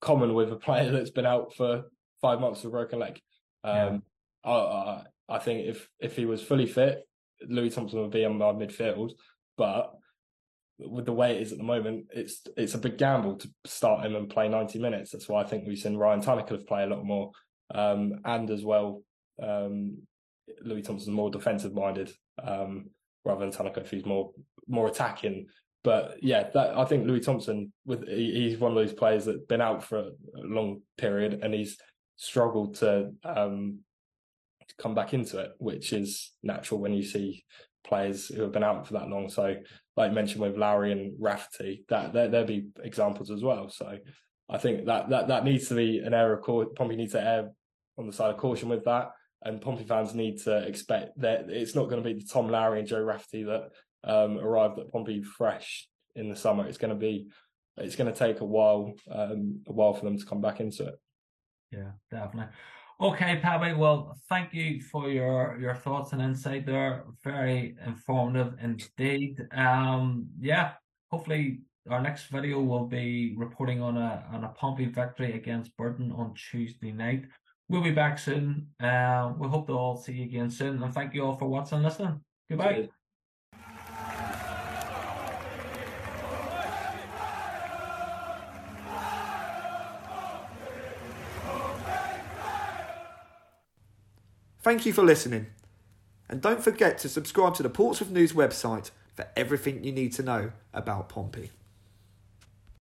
common 0.00 0.34
with 0.34 0.52
a 0.52 0.56
player 0.56 0.90
that's 0.92 1.10
been 1.10 1.26
out 1.26 1.54
for 1.54 1.84
five 2.22 2.40
months 2.40 2.62
with 2.62 2.72
a 2.72 2.76
broken 2.76 3.00
leg. 3.00 3.20
Um, 3.64 4.02
yeah. 4.44 4.50
I, 4.50 5.02
I 5.28 5.38
think 5.38 5.66
if 5.66 5.88
if 6.00 6.16
he 6.16 6.24
was 6.24 6.42
fully 6.42 6.66
fit, 6.66 7.06
Louis 7.48 7.70
Thompson 7.70 8.00
would 8.00 8.10
be 8.10 8.24
on 8.24 8.38
my 8.38 8.46
midfield, 8.46 9.12
but 9.56 9.92
with 10.78 11.06
the 11.06 11.12
way 11.12 11.36
it 11.36 11.42
is 11.42 11.52
at 11.52 11.58
the 11.58 11.64
moment, 11.64 12.06
it's 12.10 12.42
it's 12.56 12.74
a 12.74 12.78
big 12.78 12.98
gamble 12.98 13.36
to 13.36 13.50
start 13.64 14.04
him 14.04 14.16
and 14.16 14.30
play 14.30 14.48
90 14.48 14.78
minutes. 14.78 15.10
That's 15.10 15.28
why 15.28 15.42
I 15.42 15.46
think 15.46 15.64
we've 15.66 15.78
seen 15.78 15.96
Ryan 15.96 16.20
Tunnicliffe 16.20 16.66
play 16.66 16.84
a 16.84 16.86
lot 16.86 17.04
more. 17.04 17.30
Um, 17.74 18.14
and 18.24 18.50
as 18.50 18.64
well, 18.64 19.02
um, 19.42 19.98
Louis 20.62 20.82
Thompson's 20.82 21.14
more 21.14 21.30
defensive 21.30 21.74
minded 21.74 22.12
um, 22.42 22.90
rather 23.24 23.40
than 23.40 23.52
Tunnicliffe, 23.52 23.88
who's 23.88 24.06
more 24.06 24.32
more 24.68 24.88
attacking. 24.88 25.46
But 25.84 26.16
yeah, 26.22 26.48
that, 26.54 26.76
I 26.76 26.84
think 26.84 27.06
Louis 27.06 27.20
Thompson, 27.20 27.72
with 27.84 28.06
he, 28.06 28.48
he's 28.48 28.58
one 28.58 28.70
of 28.70 28.76
those 28.76 28.92
players 28.92 29.24
that's 29.24 29.44
been 29.48 29.60
out 29.60 29.82
for 29.82 29.98
a 29.98 30.10
long 30.36 30.82
period 30.96 31.40
and 31.42 31.52
he's 31.52 31.76
struggled 32.22 32.76
to 32.76 33.10
um, 33.24 33.80
come 34.78 34.94
back 34.94 35.12
into 35.12 35.38
it, 35.38 35.50
which 35.58 35.92
is 35.92 36.30
natural 36.42 36.80
when 36.80 36.94
you 36.94 37.02
see 37.02 37.44
players 37.84 38.28
who 38.28 38.42
have 38.42 38.52
been 38.52 38.62
out 38.62 38.86
for 38.86 38.92
that 38.92 39.08
long. 39.08 39.28
So, 39.28 39.56
like 39.96 40.12
mentioned 40.12 40.40
with 40.40 40.56
Lowery 40.56 40.92
and 40.92 41.14
Rafferty, 41.18 41.84
that 41.88 42.12
there 42.12 42.28
there'll 42.28 42.46
be 42.46 42.68
examples 42.82 43.30
as 43.32 43.42
well. 43.42 43.68
So, 43.70 43.98
I 44.48 44.58
think 44.58 44.86
that 44.86 45.10
that 45.10 45.28
that 45.28 45.44
needs 45.44 45.68
to 45.68 45.74
be 45.74 45.98
an 45.98 46.14
error. 46.14 46.36
Pompey 46.36 46.94
needs 46.94 47.12
to 47.12 47.20
err 47.20 47.50
on 47.98 48.06
the 48.06 48.12
side 48.12 48.30
of 48.30 48.36
caution 48.36 48.68
with 48.68 48.84
that, 48.84 49.10
and 49.42 49.60
Pompey 49.60 49.84
fans 49.84 50.14
need 50.14 50.38
to 50.42 50.58
expect 50.58 51.20
that 51.20 51.46
it's 51.48 51.74
not 51.74 51.88
going 51.88 52.02
to 52.02 52.08
be 52.08 52.20
the 52.20 52.28
Tom 52.28 52.48
Lowery 52.48 52.78
and 52.78 52.88
Joe 52.88 53.02
Rafferty 53.02 53.42
that 53.42 53.70
um, 54.04 54.38
arrived 54.38 54.78
at 54.78 54.92
Pompey 54.92 55.24
fresh 55.24 55.88
in 56.14 56.28
the 56.28 56.36
summer. 56.36 56.68
It's 56.68 56.78
going 56.78 56.94
to 56.94 57.00
be 57.00 57.26
it's 57.78 57.96
going 57.96 58.12
to 58.12 58.18
take 58.18 58.40
a 58.40 58.44
while 58.44 58.92
um, 59.10 59.62
a 59.66 59.72
while 59.72 59.94
for 59.94 60.04
them 60.04 60.18
to 60.18 60.24
come 60.24 60.40
back 60.40 60.60
into 60.60 60.86
it. 60.86 60.94
Yeah, 61.72 61.92
definitely. 62.10 62.52
Okay, 63.00 63.40
Paddy. 63.42 63.74
Well, 63.74 64.16
thank 64.28 64.54
you 64.54 64.80
for 64.80 65.08
your 65.08 65.58
your 65.58 65.74
thoughts 65.74 66.12
and 66.12 66.22
insight. 66.22 66.66
They're 66.66 67.04
very 67.24 67.76
informative 67.84 68.54
indeed. 68.60 69.40
Um, 69.52 70.28
yeah, 70.38 70.74
hopefully 71.10 71.62
our 71.90 72.00
next 72.00 72.26
video 72.26 72.60
will 72.60 72.86
be 72.86 73.34
reporting 73.36 73.82
on 73.82 73.96
a 73.96 74.24
on 74.32 74.44
a 74.44 74.48
Pompey 74.50 74.86
victory 74.86 75.32
against 75.32 75.76
Burton 75.76 76.12
on 76.12 76.34
Tuesday 76.34 76.92
night. 76.92 77.24
We'll 77.68 77.82
be 77.82 77.90
back 77.90 78.18
soon. 78.18 78.68
Uh, 78.78 79.32
we 79.38 79.48
hope 79.48 79.66
to 79.66 79.72
all 79.72 79.96
see 79.96 80.12
you 80.12 80.24
again 80.24 80.50
soon, 80.50 80.82
and 80.82 80.94
thank 80.94 81.14
you 81.14 81.24
all 81.24 81.36
for 81.36 81.48
watching 81.48 81.76
and 81.76 81.84
listening. 81.84 82.20
Goodbye. 82.48 83.01
Thank 94.72 94.86
you 94.86 94.94
for 94.94 95.02
listening. 95.04 95.48
And 96.30 96.40
don't 96.40 96.64
forget 96.64 96.96
to 97.00 97.08
subscribe 97.10 97.54
to 97.56 97.62
the 97.62 97.68
Portsmouth 97.68 98.10
News 98.10 98.32
website 98.32 98.90
for 99.14 99.28
everything 99.36 99.84
you 99.84 99.92
need 99.92 100.14
to 100.14 100.22
know 100.22 100.52
about 100.72 101.10
Pompey. 101.10 101.50